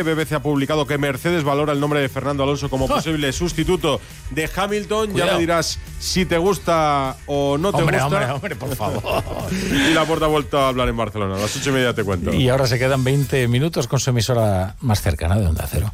BBC 0.00 0.32
ha 0.32 0.40
publicado 0.40 0.86
que 0.86 0.96
Mercedes 0.96 1.44
valora 1.44 1.72
el 1.74 1.80
nombre 1.80 2.00
de 2.00 2.08
Fernando 2.08 2.42
Alonso 2.44 2.70
como 2.70 2.86
Ah. 2.90 2.94
posible 2.96 3.32
sustituto 3.32 4.00
de 4.30 4.48
Hamilton. 4.54 5.14
Ya 5.14 5.26
me 5.26 5.38
dirás 5.38 5.78
si 5.98 6.24
te 6.24 6.38
gusta 6.38 7.16
o 7.26 7.58
no 7.58 7.72
te 7.72 7.78
Hombre, 7.82 7.98
gusta. 8.00 8.06
hombre, 8.06 8.32
hombre, 8.32 8.56
por 8.56 8.74
favor. 8.76 9.02
Y 9.52 9.92
la 9.92 10.04
puerta 10.04 10.24
ha 10.26 10.28
vuelto 10.28 10.58
a 10.58 10.68
hablar 10.68 10.88
en 10.88 10.96
Barcelona. 10.96 11.36
A 11.36 11.38
las 11.38 11.56
ocho 11.56 11.70
y 11.70 11.72
media 11.74 11.92
te 11.94 12.04
cuento. 12.04 12.32
y 12.32 12.48
ahora 12.48 12.66
se 12.66 12.78
quedan 12.78 13.04
20 13.04 13.46
minutos 13.48 13.86
con 13.86 14.00
su 14.00 14.10
emisora 14.10 14.76
más 14.80 15.02
cercana 15.02 15.36
de 15.38 15.46
Onda 15.46 15.66
Cero. 15.70 15.92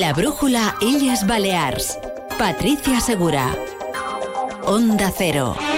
La 0.00 0.12
brújula 0.12 0.74
Illes 0.80 1.26
Balears. 1.26 1.98
Patricia 2.38 3.00
Segura. 3.00 3.54
Onda 4.68 5.10
Cero. 5.10 5.77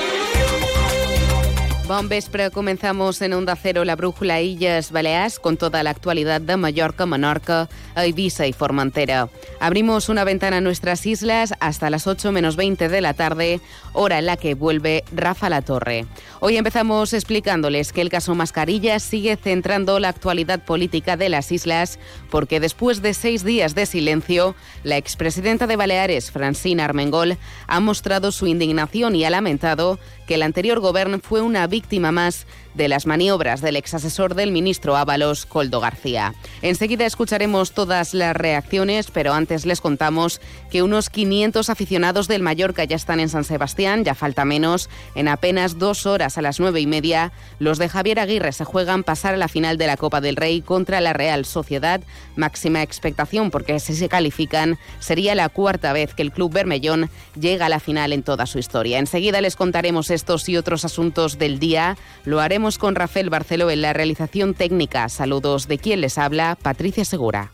Bon 1.91 2.09
vespre, 2.09 2.53
comenzamos 2.53 3.21
en 3.21 3.33
Onda 3.33 3.57
Cero 3.57 3.85
la 3.85 3.97
brújula 3.97 4.41
Illes 4.41 4.93
Balears 4.93 5.41
con 5.41 5.57
toda 5.57 5.83
la 5.83 5.91
actualidad 5.91 6.41
de 6.41 6.57
Mallorca, 6.57 7.05
Menorca, 7.05 7.69
Ibiza 8.07 8.47
y 8.47 8.53
Formentera. 8.53 9.29
Abrimos 9.59 10.09
una 10.09 10.23
ventana 10.23 10.59
a 10.59 10.61
nuestras 10.61 11.05
islas 11.05 11.53
hasta 11.59 11.91
las 11.91 12.07
8 12.07 12.31
menos 12.31 12.55
20 12.55 12.89
de 12.89 13.01
la 13.01 13.15
tarde, 13.15 13.61
hora 13.93 14.21
en 14.21 14.27
la 14.27 14.37
que 14.37 14.55
vuelve 14.55 15.03
Rafa 15.11 15.49
La 15.49 15.63
Torre. 15.63 16.07
Hoy 16.39 16.57
empezamos 16.57 17.13
explicándoles 17.13 17.93
que 17.93 18.03
el 18.03 18.09
caso 18.09 18.37
Mascarillas 18.37 19.03
sigue 19.03 19.35
centrando 19.35 19.99
la 19.99 20.11
actualidad 20.11 20.65
política 20.65 21.17
de 21.17 21.29
las 21.29 21.51
islas 21.51 21.99
porque 22.31 22.61
después 22.61 23.03
de 23.03 23.15
seis 23.15 23.43
días 23.43 23.75
de 23.75 23.87
silencio, 23.87 24.55
la 24.85 24.97
expresidenta 24.97 25.67
de 25.67 25.75
Baleares, 25.75 26.31
Francina 26.31 26.85
Armengol, 26.85 27.37
ha 27.67 27.81
mostrado 27.81 28.31
su 28.31 28.47
indignación 28.47 29.17
y 29.17 29.25
ha 29.25 29.31
lamentado 29.31 29.99
que 30.29 30.37
el 30.37 30.45
anterior 30.45 30.79
gobierno 30.79 31.19
fue 31.19 31.41
una 31.41 31.67
víctima 31.67 31.80
más 32.13 32.47
de 32.75 32.89
las 32.89 33.07
maniobras 33.07 33.61
del 33.61 33.77
exasesor 33.77 34.35
del 34.35 34.53
ministro 34.53 34.97
Ábalos, 34.97 35.47
Coldo 35.47 35.81
García. 35.81 36.35
Enseguida 36.63 37.07
escucharemos 37.07 37.73
todas 37.73 38.15
las 38.15 38.37
reacciones, 38.37 39.11
pero 39.11 39.33
antes 39.33 39.67
les 39.67 39.81
contamos 39.81 40.41
que 40.71 40.83
unos 40.83 41.11
500 41.11 41.69
aficionados 41.71 42.29
del 42.29 42.43
Mallorca 42.43 42.85
ya 42.85 42.97
están 42.97 43.21
en 43.21 43.29
San 43.29 43.45
Sebastián, 43.45 44.05
ya 44.05 44.15
falta 44.15 44.45
menos. 44.45 44.89
En 45.15 45.29
apenas 45.29 45.79
dos 45.79 46.07
horas 46.07 46.39
a 46.39 46.43
las 46.43 46.61
nueve 46.61 46.81
y 46.81 46.87
media, 46.87 47.33
los 47.59 47.79
de 47.79 47.89
Javier 47.89 48.21
Aguirre 48.21 48.53
se 48.53 48.65
juegan 48.65 49.05
pasar 49.05 49.35
a 49.35 49.39
la 49.39 49.49
final 49.49 49.79
de 49.79 49.87
la 49.87 49.97
Copa 49.97 50.21
del 50.21 50.37
Rey 50.37 50.63
contra 50.63 51.01
la 51.01 51.13
Real 51.13 51.45
Sociedad. 51.45 52.01
Máxima 52.37 52.83
expectación 52.83 53.51
porque 53.51 53.81
si 53.81 53.95
se 53.95 54.09
califican 54.09 54.79
sería 54.99 55.35
la 55.35 55.49
cuarta 55.49 55.93
vez 55.93 56.15
que 56.15 56.23
el 56.23 56.33
club 56.33 56.53
bermellón 56.53 57.11
llega 57.39 57.67
a 57.67 57.69
la 57.69 57.81
final 57.81 58.13
en 58.13 58.23
toda 58.23 58.47
su 58.47 58.59
historia. 58.59 58.99
Enseguida 58.99 59.41
les 59.41 59.57
contaremos 59.57 60.11
estos 60.11 60.49
y 60.49 60.57
otros 60.57 60.85
asuntos 60.85 61.39
del 61.39 61.59
día. 61.59 61.97
Lo 62.25 62.41
haremos 62.41 62.60
con 62.79 62.95
Rafael 62.95 63.31
Barceló 63.31 63.71
en 63.71 63.81
la 63.81 63.95
realización 63.95 64.53
técnica. 64.53 65.09
Saludos 65.09 65.67
de 65.67 65.79
quien 65.79 66.03
les 66.03 66.19
habla, 66.19 66.59
Patricia 66.61 67.05
Segura. 67.07 67.53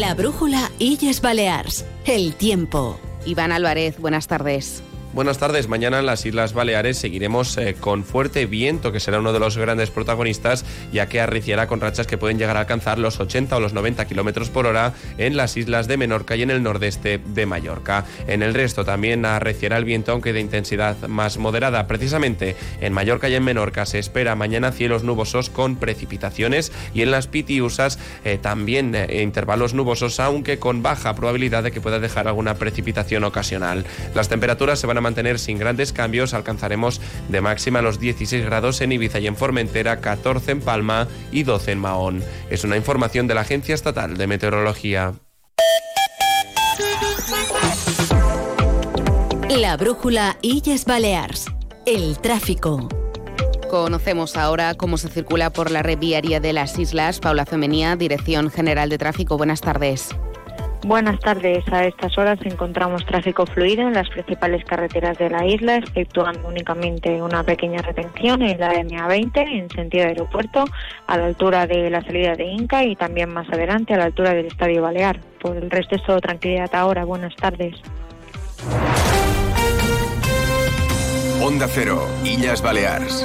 La 0.00 0.14
brújula 0.14 0.70
Illes 0.78 1.20
Balears. 1.20 1.84
El 2.06 2.34
tiempo. 2.34 2.98
Iván 3.26 3.52
Álvarez, 3.52 3.98
buenas 3.98 4.26
tardes. 4.26 4.82
Buenas 5.14 5.38
tardes. 5.38 5.68
Mañana 5.68 6.00
en 6.00 6.06
las 6.06 6.26
Islas 6.26 6.54
Baleares 6.54 6.98
seguiremos 6.98 7.56
eh, 7.56 7.76
con 7.78 8.02
fuerte 8.02 8.46
viento, 8.46 8.90
que 8.90 8.98
será 8.98 9.20
uno 9.20 9.32
de 9.32 9.38
los 9.38 9.56
grandes 9.56 9.90
protagonistas, 9.90 10.64
ya 10.92 11.06
que 11.06 11.20
arreciará 11.20 11.68
con 11.68 11.80
rachas 11.80 12.08
que 12.08 12.18
pueden 12.18 12.36
llegar 12.36 12.56
a 12.56 12.60
alcanzar 12.60 12.98
los 12.98 13.20
80 13.20 13.56
o 13.56 13.60
los 13.60 13.74
90 13.74 14.06
kilómetros 14.06 14.50
por 14.50 14.66
hora 14.66 14.92
en 15.16 15.36
las 15.36 15.56
islas 15.56 15.86
de 15.86 15.98
Menorca 15.98 16.34
y 16.34 16.42
en 16.42 16.50
el 16.50 16.64
nordeste 16.64 17.20
de 17.24 17.46
Mallorca. 17.46 18.06
En 18.26 18.42
el 18.42 18.54
resto 18.54 18.84
también 18.84 19.24
arreciará 19.24 19.76
el 19.76 19.84
viento, 19.84 20.10
aunque 20.10 20.32
de 20.32 20.40
intensidad 20.40 20.96
más 21.06 21.38
moderada. 21.38 21.86
Precisamente 21.86 22.56
en 22.80 22.92
Mallorca 22.92 23.28
y 23.28 23.36
en 23.36 23.44
Menorca 23.44 23.86
se 23.86 24.00
espera 24.00 24.34
mañana 24.34 24.72
cielos 24.72 25.04
nubosos 25.04 25.48
con 25.48 25.76
precipitaciones 25.76 26.72
y 26.92 27.02
en 27.02 27.12
las 27.12 27.28
Pitiusas 27.28 28.00
eh, 28.24 28.36
también 28.42 28.96
eh, 28.96 29.22
intervalos 29.22 29.74
nubosos, 29.74 30.18
aunque 30.18 30.58
con 30.58 30.82
baja 30.82 31.14
probabilidad 31.14 31.62
de 31.62 31.70
que 31.70 31.80
pueda 31.80 32.00
dejar 32.00 32.26
alguna 32.26 32.56
precipitación 32.56 33.22
ocasional. 33.22 33.86
Las 34.12 34.28
temperaturas 34.28 34.80
se 34.80 34.88
van 34.88 34.98
a 34.98 35.03
mantener 35.04 35.38
sin 35.38 35.58
grandes 35.58 35.92
cambios, 35.92 36.34
alcanzaremos 36.34 37.00
de 37.28 37.40
máxima 37.40 37.80
los 37.80 38.00
16 38.00 38.44
grados 38.44 38.80
en 38.80 38.90
Ibiza 38.90 39.20
y 39.20 39.28
en 39.28 39.36
Formentera, 39.36 40.00
14 40.00 40.50
en 40.50 40.60
Palma 40.60 41.06
y 41.30 41.44
12 41.44 41.70
en 41.70 41.78
Mahón. 41.78 42.24
Es 42.50 42.64
una 42.64 42.76
información 42.76 43.28
de 43.28 43.34
la 43.34 43.42
Agencia 43.42 43.76
Estatal 43.76 44.16
de 44.16 44.26
Meteorología. 44.26 45.14
La 49.50 49.76
brújula 49.76 50.36
Illes 50.42 50.84
Balears. 50.84 51.46
El 51.86 52.18
tráfico. 52.18 52.88
Conocemos 53.70 54.36
ahora 54.36 54.74
cómo 54.74 54.96
se 54.96 55.08
circula 55.08 55.50
por 55.50 55.70
la 55.70 55.82
red 55.82 55.98
viaria 55.98 56.40
de 56.40 56.52
las 56.52 56.78
islas. 56.78 57.20
Paula 57.20 57.46
Femenía, 57.46 57.94
Dirección 57.94 58.50
General 58.50 58.88
de 58.88 58.98
Tráfico. 58.98 59.36
Buenas 59.36 59.60
tardes. 59.60 60.08
Buenas 60.84 61.18
tardes. 61.20 61.64
A 61.72 61.86
estas 61.86 62.18
horas 62.18 62.38
encontramos 62.44 63.06
tráfico 63.06 63.46
fluido 63.46 63.88
en 63.88 63.94
las 63.94 64.06
principales 64.10 64.62
carreteras 64.66 65.16
de 65.16 65.30
la 65.30 65.46
isla, 65.46 65.76
exceptuando 65.76 66.46
únicamente 66.46 67.22
una 67.22 67.42
pequeña 67.42 67.80
retención 67.80 68.42
en 68.42 68.60
la 68.60 68.74
MA20 68.74 69.32
en 69.34 69.70
sentido 69.70 70.04
aeropuerto, 70.04 70.66
a 71.06 71.16
la 71.16 71.24
altura 71.24 71.66
de 71.66 71.88
la 71.88 72.02
salida 72.02 72.34
de 72.34 72.44
Inca 72.44 72.84
y 72.84 72.96
también 72.96 73.32
más 73.32 73.48
adelante 73.48 73.94
a 73.94 73.96
la 73.96 74.04
altura 74.04 74.34
del 74.34 74.44
Estadio 74.44 74.82
Balear. 74.82 75.18
Por 75.40 75.56
el 75.56 75.70
resto 75.70 75.96
es 75.96 76.02
todo 76.02 76.20
tranquilidad 76.20 76.68
ahora. 76.74 77.06
Buenas 77.06 77.34
tardes. 77.34 77.76
Onda 81.40 81.66
Cero, 81.66 82.06
Illes 82.24 82.60
Balears. 82.60 83.24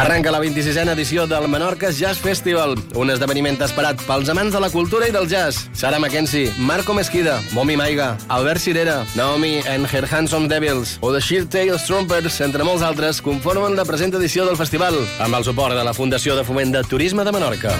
Arranca 0.00 0.30
la 0.30 0.40
26a 0.40 0.94
edició 0.94 1.26
del 1.26 1.46
Menorca 1.46 1.90
Jazz 1.90 2.22
Festival, 2.24 2.72
un 2.96 3.10
esdeveniment 3.12 3.58
esperat 3.60 4.00
pels 4.08 4.30
amants 4.32 4.54
de 4.56 4.62
la 4.64 4.70
cultura 4.72 5.04
i 5.10 5.12
del 5.12 5.28
jazz. 5.28 5.66
Sara 5.76 5.98
Mackenzie, 6.00 6.54
Marco 6.56 6.94
Mesquida, 6.96 7.34
Momi 7.52 7.76
Maiga, 7.76 8.16
Albert 8.28 8.64
Cirera, 8.64 9.04
Naomi 9.14 9.60
and 9.68 9.84
Her 9.92 10.08
Handsome 10.08 10.48
Devils 10.48 10.96
o 11.02 11.12
The 11.12 11.20
Sheer 11.20 11.44
Tales 11.52 11.84
Trumpers, 11.84 12.40
entre 12.40 12.64
molts 12.64 12.80
altres, 12.80 13.20
conformen 13.20 13.76
la 13.76 13.84
present 13.84 14.16
edició 14.16 14.48
del 14.48 14.56
festival, 14.56 14.96
amb 15.20 15.36
el 15.36 15.44
suport 15.44 15.76
de 15.76 15.84
la 15.84 15.92
Fundació 15.92 16.32
de 16.32 16.48
Foment 16.48 16.72
de 16.72 16.84
Turisme 16.88 17.28
de 17.28 17.36
Menorca. 17.36 17.76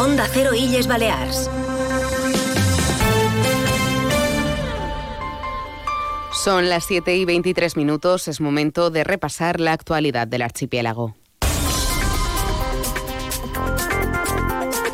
Onda 0.00 0.24
Cero 0.32 0.56
Illes 0.56 0.88
Balears. 0.88 1.50
Son 6.42 6.70
las 6.70 6.86
7 6.86 7.16
y 7.16 7.26
23 7.26 7.76
minutos. 7.76 8.26
Es 8.26 8.40
momento 8.40 8.88
de 8.88 9.04
repasar 9.04 9.60
la 9.60 9.74
actualidad 9.74 10.26
del 10.26 10.40
archipiélago. 10.40 11.14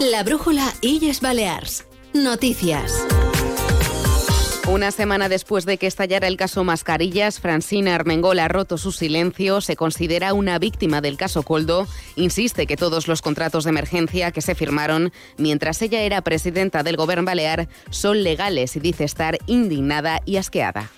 La 0.00 0.24
brújula 0.24 0.74
Illes 0.80 1.20
Balears. 1.20 1.86
Noticias. 2.12 2.92
Una 4.66 4.90
semana 4.90 5.28
después 5.28 5.66
de 5.66 5.78
que 5.78 5.86
estallara 5.86 6.26
el 6.26 6.36
caso 6.36 6.64
Mascarillas, 6.64 7.38
Francina 7.38 7.94
Armengol 7.94 8.40
ha 8.40 8.48
roto 8.48 8.76
su 8.76 8.90
silencio, 8.90 9.60
se 9.60 9.76
considera 9.76 10.34
una 10.34 10.58
víctima 10.58 11.00
del 11.00 11.16
caso 11.16 11.44
Coldo, 11.44 11.86
insiste 12.16 12.66
que 12.66 12.76
todos 12.76 13.06
los 13.06 13.22
contratos 13.22 13.62
de 13.62 13.70
emergencia 13.70 14.32
que 14.32 14.42
se 14.42 14.56
firmaron 14.56 15.12
mientras 15.36 15.80
ella 15.80 16.00
era 16.00 16.22
presidenta 16.22 16.82
del 16.82 16.96
Gobierno 16.96 17.24
Balear 17.24 17.68
son 17.90 18.24
legales 18.24 18.74
y 18.74 18.80
dice 18.80 19.04
estar 19.04 19.38
indignada 19.46 20.20
y 20.24 20.38
asqueada. 20.38 20.90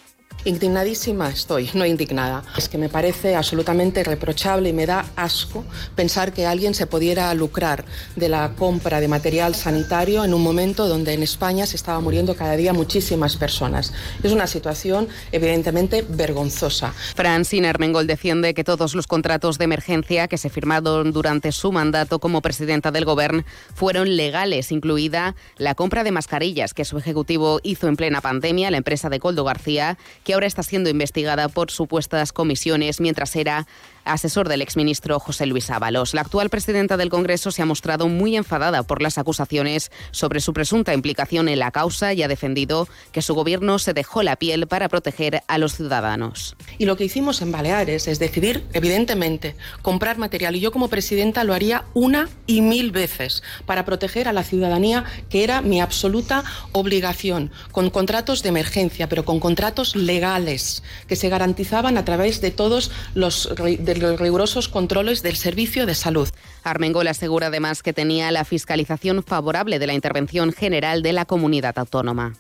Indignadísima 0.49 1.29
estoy, 1.29 1.69
no 1.75 1.85
indignada. 1.85 2.43
Es 2.56 2.71
que 2.71 2.79
me 2.79 2.89
parece 2.89 3.37
absolutamente 3.37 4.03
reprochable 4.03 4.71
y 4.71 4.73
me 4.73 4.87
da 4.87 5.05
asco 5.15 5.62
pensar 5.95 6.33
que 6.33 6.47
alguien 6.47 6.73
se 6.73 6.87
pudiera 6.87 7.35
lucrar 7.35 7.85
de 8.17 8.31
la 8.31 8.53
compra 8.56 8.99
de 8.99 9.09
material 9.09 9.55
sanitario 9.55 10.25
en 10.25 10.33
un 10.33 10.43
momento 10.43 10.89
donde 10.89 11.12
en 11.12 11.23
España 11.23 11.67
se 11.67 11.77
estaba 11.77 12.00
muriendo 12.00 12.35
cada 12.35 12.56
día 12.56 12.73
muchísimas 12.73 13.37
personas. 13.37 13.93
Es 14.23 14.33
una 14.33 14.47
situación 14.47 15.09
evidentemente 15.33 16.03
vergonzosa. 16.09 16.95
Francina 17.15 17.69
Armengol 17.69 18.06
defiende 18.06 18.55
que 18.55 18.65
todos 18.65 18.95
los 18.95 19.06
contratos 19.06 19.59
de 19.59 19.65
emergencia 19.65 20.29
que 20.29 20.39
se 20.39 20.49
firmaron 20.49 21.12
durante 21.12 21.53
su 21.53 21.73
mandato 21.73 22.21
como 22.21 22.41
presidenta 22.41 22.91
del 22.91 23.05
Gobierno 23.05 23.45
fueron 23.75 24.17
legales, 24.17 24.73
incluida 24.73 25.37
la 25.59 25.75
compra 25.75 26.05
de 26.05 26.11
mascarillas 26.11 26.73
que 26.73 26.87
su 26.87 26.97
ejecutivo 26.97 27.61
hizo 27.65 27.87
en 27.87 27.97
plena 27.97 28.23
pandemia, 28.23 28.71
la 28.71 28.79
empresa 28.79 29.11
de 29.11 29.21
Coldo 29.21 29.45
García, 29.45 29.99
que 30.25 30.38
ahora 30.38 30.46
está 30.46 30.62
siendo 30.62 30.88
investigada 30.88 31.49
por 31.49 31.73
supuestas 31.73 32.32
comisiones 32.32 33.00
mientras 33.00 33.35
era 33.35 33.67
asesor 34.08 34.49
del 34.49 34.62
exministro 34.62 35.20
José 35.20 35.46
Luis 35.46 35.70
Ábalos. 35.70 36.14
La 36.14 36.22
actual 36.22 36.50
presidenta 36.50 36.96
del 36.96 37.10
Congreso 37.10 37.50
se 37.50 37.62
ha 37.62 37.66
mostrado 37.66 38.08
muy 38.08 38.37
enfadada 38.37 38.82
por 38.82 39.02
las 39.02 39.19
acusaciones 39.19 39.90
sobre 40.10 40.40
su 40.40 40.52
presunta 40.52 40.94
implicación 40.94 41.49
en 41.49 41.58
la 41.58 41.70
causa 41.70 42.12
y 42.12 42.22
ha 42.22 42.28
defendido 42.28 42.88
que 43.12 43.22
su 43.22 43.34
gobierno 43.34 43.78
se 43.78 43.93
dejó 43.93 44.22
la 44.22 44.37
piel 44.37 44.66
para 44.66 44.88
proteger 44.88 45.43
a 45.46 45.58
los 45.58 45.75
ciudadanos. 45.75 46.56
Y 46.78 46.87
lo 46.87 46.96
que 46.96 47.05
hicimos 47.05 47.43
en 47.43 47.52
Baleares 47.52 48.08
es 48.08 48.19
decidir, 48.19 48.64
evidentemente, 48.72 49.55
comprar 49.82 50.19
material. 50.19 50.56
Y 50.56 50.61
yo 50.61 50.72
como 50.72 50.88
presidenta 50.88 51.44
lo 51.44 51.54
haría 51.54 51.84
una 51.94 52.28
y 52.46 52.62
mil 52.62 52.90
veces 52.90 53.43
para 53.66 53.84
proteger 53.84 54.28
a 54.28 54.32
la 54.32 54.43
ciudadanía, 54.43 55.04
que 55.28 55.44
era 55.44 55.61
mi 55.61 55.81
absoluta 55.81 56.44
obligación, 56.72 57.50
con 57.72 57.90
contratos 57.90 58.43
de 58.43 58.49
emergencia, 58.49 59.08
pero 59.08 59.25
con 59.25 59.40
contratos 59.40 59.96
legales, 59.96 60.82
que 61.06 61.16
se 61.16 61.28
garantizaban 61.28 61.99
a 61.99 62.04
través 62.04 62.40
de 62.40 62.50
todos 62.50 62.90
los, 63.14 63.50
de 63.56 63.98
los 63.99 64.19
rigurosos 64.21 64.69
controles 64.69 65.23
del 65.23 65.37
Servicio 65.37 65.87
de 65.87 65.95
Salud. 65.95 66.29
Armengol 66.65 67.09
asegura 67.09 67.49
además 67.49 67.83
que 67.83 67.93
tenía 67.93 68.31
la 68.31 68.45
fiscalización 68.45 69.23
favorable 69.23 69.79
de 69.79 69.87
la 69.87 69.95
intervención 69.95 70.53
general 70.53 71.03
de 71.03 71.12
la 71.12 71.25
comunidad 71.25 71.79
autónoma. 71.79 72.35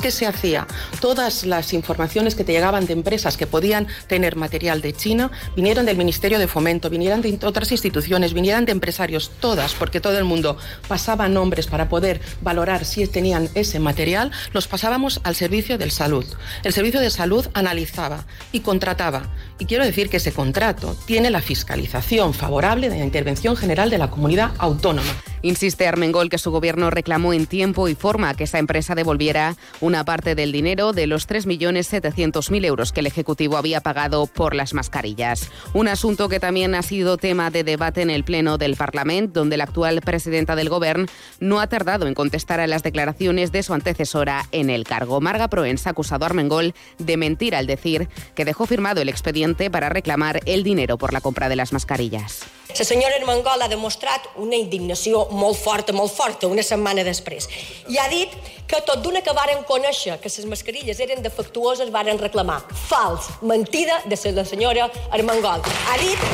¿Qué 0.00 0.12
se 0.12 0.26
hacía? 0.26 0.64
Todas 1.00 1.44
las 1.44 1.72
informaciones 1.72 2.36
que 2.36 2.44
te 2.44 2.52
llegaban 2.52 2.86
de 2.86 2.92
empresas 2.92 3.36
que 3.36 3.48
podían 3.48 3.88
tener 4.06 4.36
material 4.36 4.80
de 4.80 4.92
China 4.92 5.32
vinieron 5.56 5.86
del 5.86 5.96
Ministerio 5.96 6.38
de 6.38 6.46
Fomento, 6.46 6.88
vinieran 6.88 7.20
de 7.20 7.36
otras 7.42 7.72
instituciones, 7.72 8.32
vinieran 8.32 8.64
de 8.64 8.70
empresarios, 8.70 9.32
todas, 9.40 9.74
porque 9.74 10.00
todo 10.00 10.16
el 10.16 10.22
mundo 10.22 10.56
pasaba 10.86 11.28
nombres 11.28 11.66
para 11.66 11.88
poder 11.88 12.20
valorar 12.42 12.84
si 12.84 13.08
tenían 13.08 13.48
ese 13.56 13.80
material, 13.80 14.30
los 14.52 14.68
pasábamos 14.68 15.20
al 15.24 15.34
Servicio 15.34 15.78
de 15.78 15.90
Salud. 15.90 16.24
El 16.62 16.72
Servicio 16.72 17.00
de 17.00 17.10
Salud 17.10 17.48
analizaba 17.52 18.24
y 18.52 18.60
contrataba. 18.60 19.34
Y 19.58 19.64
quiero 19.64 19.84
decir 19.84 20.08
que 20.10 20.18
ese 20.18 20.30
contrato 20.30 20.96
tiene 21.06 21.30
la 21.30 21.42
fiscalización 21.42 22.34
favorable 22.34 22.88
de 22.88 22.98
la 22.98 23.04
intervención 23.04 23.56
general 23.56 23.90
de 23.90 23.98
la 23.98 24.10
comunidad 24.10 24.52
autónoma. 24.58 25.12
Insiste 25.42 25.86
Armengol 25.86 26.30
que 26.30 26.38
su 26.38 26.50
gobierno 26.50 26.90
reclamó 26.90 27.32
en 27.32 27.46
tiempo 27.46 27.88
y 27.88 27.94
forma 27.94 28.34
que 28.34 28.44
esa 28.44 28.58
empresa 28.58 28.94
devolviera 28.94 29.56
una 29.80 30.04
parte 30.04 30.34
del 30.34 30.52
dinero 30.52 30.92
de 30.92 31.06
los 31.06 31.28
3.700.000 31.28 32.64
euros 32.64 32.92
que 32.92 33.00
el 33.00 33.06
Ejecutivo 33.06 33.56
había 33.56 33.80
pagado 33.80 34.26
por 34.26 34.54
las 34.54 34.74
mascarillas. 34.74 35.50
Un 35.74 35.88
asunto 35.88 36.28
que 36.28 36.40
también 36.40 36.74
ha 36.74 36.82
sido 36.82 37.16
tema 37.16 37.50
de 37.50 37.64
debate 37.64 38.02
en 38.02 38.10
el 38.10 38.24
Pleno 38.24 38.58
del 38.58 38.76
Parlamento, 38.76 39.40
donde 39.40 39.56
la 39.56 39.64
actual 39.64 40.00
presidenta 40.00 40.56
del 40.56 40.68
Gobierno 40.68 41.06
no 41.40 41.60
ha 41.60 41.66
tardado 41.66 42.06
en 42.06 42.14
contestar 42.14 42.60
a 42.60 42.66
las 42.66 42.82
declaraciones 42.82 43.52
de 43.52 43.62
su 43.62 43.74
antecesora 43.74 44.46
en 44.52 44.70
el 44.70 44.84
cargo. 44.84 45.20
Marga 45.20 45.48
Proens 45.48 45.86
ha 45.86 45.90
acusado 45.90 46.24
a 46.24 46.28
Armengol 46.28 46.74
de 46.98 47.16
mentir 47.16 47.54
al 47.54 47.66
decir 47.66 48.08
que 48.34 48.44
dejó 48.44 48.66
firmado 48.66 49.00
el 49.00 49.08
expediente 49.08 49.70
para 49.70 49.88
reclamar 49.88 50.40
el 50.46 50.62
dinero 50.62 50.98
por 50.98 51.12
la 51.12 51.20
compra 51.20 51.48
de 51.48 51.56
las 51.56 51.72
mascarillas. 51.72 52.40
La 52.76 52.84
senyora 52.84 53.16
Armengol 53.16 53.62
ha 53.64 53.68
demostrat 53.72 54.26
una 54.36 54.56
indignació 54.60 55.22
molt 55.32 55.56
forta, 55.56 55.94
molt 55.96 56.12
forta, 56.12 56.50
una 56.52 56.62
setmana 56.62 57.02
després. 57.02 57.48
I 57.88 57.96
ha 57.98 58.04
dit 58.12 58.34
que 58.68 58.82
tot 58.84 59.00
d'una 59.02 59.22
que 59.24 59.32
varen 59.32 59.64
conèixer 59.64 60.18
que 60.20 60.28
les 60.28 60.46
mascarilles 60.52 61.00
eren 61.00 61.24
defectuoses, 61.24 61.90
varen 61.90 62.20
reclamar. 62.20 62.60
Fals, 62.90 63.30
mentida 63.40 64.02
de 64.04 64.20
la 64.36 64.44
senyora 64.44 64.90
Armengol. 65.10 65.64
Ha 65.64 65.98
dit 66.04 66.28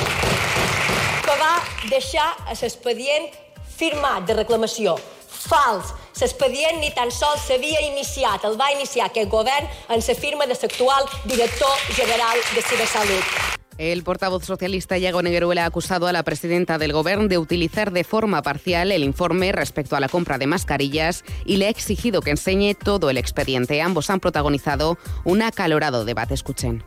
que 1.25 1.39
va 1.39 1.55
deixar 1.89 2.29
l'expedient 2.51 3.31
firmat 3.79 4.27
de 4.27 4.35
reclamació. 4.43 4.99
Fals. 5.31 5.95
L'expedient 6.21 6.79
ni 6.83 6.91
tan 6.95 7.11
sols 7.15 7.47
s'havia 7.47 7.81
iniciat. 7.89 8.45
El 8.45 8.59
va 8.59 8.73
iniciar 8.75 9.07
aquest 9.07 9.31
govern 9.31 9.67
en 9.89 10.03
la 10.03 10.15
firma 10.15 10.47
de 10.47 10.59
l'actual 10.61 11.11
director 11.25 11.75
general 11.95 12.39
de 12.55 12.63
Cibersalut. 12.63 13.64
El 13.77 14.05
portavoz 14.05 14.45
socialista 14.45 14.99
Iago 14.99 15.21
Negueruela 15.21 15.65
ha 15.65 15.67
acusado 15.67 16.07
a 16.07 16.13
la 16.13 16.23
presidenta 16.23 16.79
del 16.79 16.93
Gobierno 16.93 17.27
de 17.27 17.39
utilizar 17.39 17.91
de 17.91 18.05
forma 18.05 18.41
parcial 18.41 18.93
el 18.93 19.03
informe 19.03 19.51
respecto 19.51 19.97
a 19.97 20.01
la 20.01 20.09
compra 20.09 20.39
de 20.39 20.47
mascarillas 20.47 21.25
y 21.45 21.57
le 21.57 21.67
ha 21.67 21.71
exigido 21.71 22.21
que 22.21 22.31
enseñe 22.31 22.75
todo 22.75 23.11
el 23.11 23.19
expediente. 23.19 23.83
Ambos 23.83 24.11
han 24.11 24.21
protagonizado 24.21 24.97
un 25.25 25.43
acalorado 25.43 26.05
debate. 26.05 26.35
Escuchen. 26.35 26.85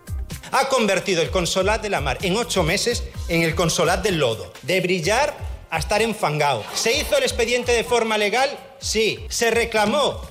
Ha 0.54 0.70
convertido 0.70 1.22
el 1.22 1.30
Consolat 1.30 1.82
de 1.82 1.90
la 1.90 2.00
Mar 2.00 2.20
en 2.22 2.38
ocho 2.38 2.64
meses 2.64 3.04
en 3.28 3.42
el 3.42 3.54
Consolat 3.54 4.02
del 4.02 4.20
Lodo. 4.20 4.54
De 4.62 4.80
brillar 4.80 5.36
a 5.70 5.80
estar 5.80 6.02
enfangado. 6.02 6.64
¿Se 6.74 6.98
hizo 6.98 7.18
el 7.18 7.24
expediente 7.24 7.74
de 7.74 7.84
forma 7.84 8.18
legal? 8.18 8.50
Sí. 8.80 9.26
¿Se 9.28 9.52
reclamó? 9.52 10.22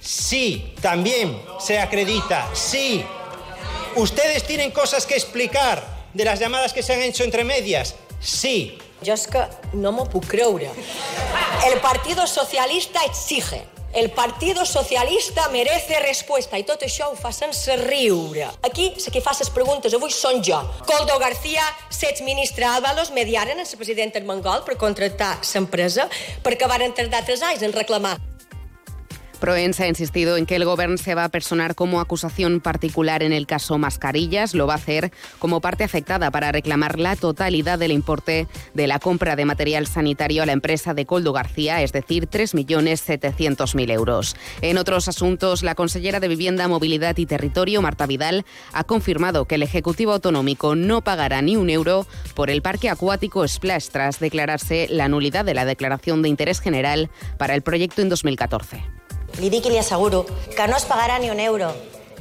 Sí. 0.00 0.74
También 0.80 1.42
se 1.58 1.78
acredita. 1.78 2.48
Sí. 2.54 3.04
¿Ustedes 3.96 4.44
tienen 4.44 4.70
cosas 4.70 5.04
que 5.04 5.14
explicar 5.14 5.84
de 6.14 6.24
las 6.24 6.38
llamadas 6.38 6.72
que 6.72 6.82
se 6.82 6.92
han 6.92 7.02
hecho 7.02 7.24
entre 7.24 7.44
medias? 7.44 7.94
Sí. 8.20 8.78
Jo 9.02 9.14
és 9.16 9.24
que 9.26 9.40
no 9.72 9.94
m'ho 9.96 10.04
puc 10.12 10.26
creure. 10.28 10.68
El 11.66 11.80
Partido 11.80 12.26
Socialista 12.26 13.00
exige. 13.08 13.62
El 13.92 14.10
Partido 14.10 14.64
Socialista 14.64 15.48
merece 15.48 15.98
respuesta 16.04 16.60
i 16.60 16.66
tot 16.68 16.84
això 16.86 17.08
ho 17.10 17.16
fa 17.18 17.32
sense 17.32 17.74
riure. 17.80 18.46
Aquí, 18.62 18.92
la 18.92 19.10
que 19.10 19.24
fa 19.24 19.34
les 19.40 19.50
preguntes 19.50 19.96
avui 19.96 20.12
són 20.14 20.44
jo. 20.44 20.60
Coldo 20.86 21.18
García, 21.18 21.64
l'exministre 21.90 22.68
Ábalos, 22.68 23.10
mediaren 23.10 23.58
el 23.58 23.76
president 23.80 24.14
Armengol 24.20 24.62
per 24.68 24.76
contractar 24.76 25.38
l'empresa 25.54 26.10
perquè 26.44 26.68
varen 26.68 26.94
tardar 26.94 27.24
tres 27.24 27.42
anys 27.42 27.64
en 27.66 27.72
reclamar 27.72 28.18
Proens 29.40 29.80
ha 29.80 29.88
insistido 29.88 30.36
en 30.36 30.44
que 30.44 30.56
el 30.56 30.66
Gobierno 30.66 30.98
se 30.98 31.14
va 31.14 31.24
a 31.24 31.28
personar 31.30 31.74
como 31.74 32.00
acusación 32.00 32.60
particular 32.60 33.22
en 33.22 33.32
el 33.32 33.46
caso 33.46 33.78
Mascarillas. 33.78 34.54
Lo 34.54 34.66
va 34.66 34.74
a 34.74 34.76
hacer 34.76 35.12
como 35.38 35.62
parte 35.62 35.82
afectada 35.82 36.30
para 36.30 36.52
reclamar 36.52 36.98
la 36.98 37.16
totalidad 37.16 37.78
del 37.78 37.90
importe 37.90 38.46
de 38.74 38.86
la 38.86 38.98
compra 38.98 39.36
de 39.36 39.46
material 39.46 39.86
sanitario 39.86 40.42
a 40.42 40.46
la 40.46 40.52
empresa 40.52 40.92
de 40.92 41.06
Coldo 41.06 41.32
García, 41.32 41.80
es 41.80 41.92
decir, 41.92 42.28
3.700.000 42.28 43.90
euros. 43.90 44.36
En 44.60 44.76
otros 44.76 45.08
asuntos, 45.08 45.62
la 45.62 45.74
consellera 45.74 46.20
de 46.20 46.28
Vivienda, 46.28 46.68
Movilidad 46.68 47.16
y 47.16 47.24
Territorio, 47.24 47.80
Marta 47.80 48.06
Vidal, 48.06 48.44
ha 48.74 48.84
confirmado 48.84 49.46
que 49.46 49.54
el 49.54 49.62
Ejecutivo 49.62 50.12
Autonómico 50.12 50.74
no 50.74 51.00
pagará 51.00 51.40
ni 51.40 51.56
un 51.56 51.70
euro 51.70 52.06
por 52.34 52.50
el 52.50 52.60
parque 52.60 52.90
acuático 52.90 53.48
Splash 53.48 53.88
tras 53.88 54.20
declararse 54.20 54.86
la 54.90 55.08
nulidad 55.08 55.46
de 55.46 55.54
la 55.54 55.64
declaración 55.64 56.20
de 56.20 56.28
interés 56.28 56.60
general 56.60 57.08
para 57.38 57.54
el 57.54 57.62
proyecto 57.62 58.02
en 58.02 58.10
2014. 58.10 58.99
Li 59.40 59.48
dic 59.48 59.66
i 59.66 59.72
li 59.72 59.80
asseguro 59.80 60.26
que 60.56 60.66
no 60.68 60.76
es 60.76 60.84
pagarà 60.84 61.18
ni 61.18 61.30
un 61.32 61.40
euro 61.40 61.72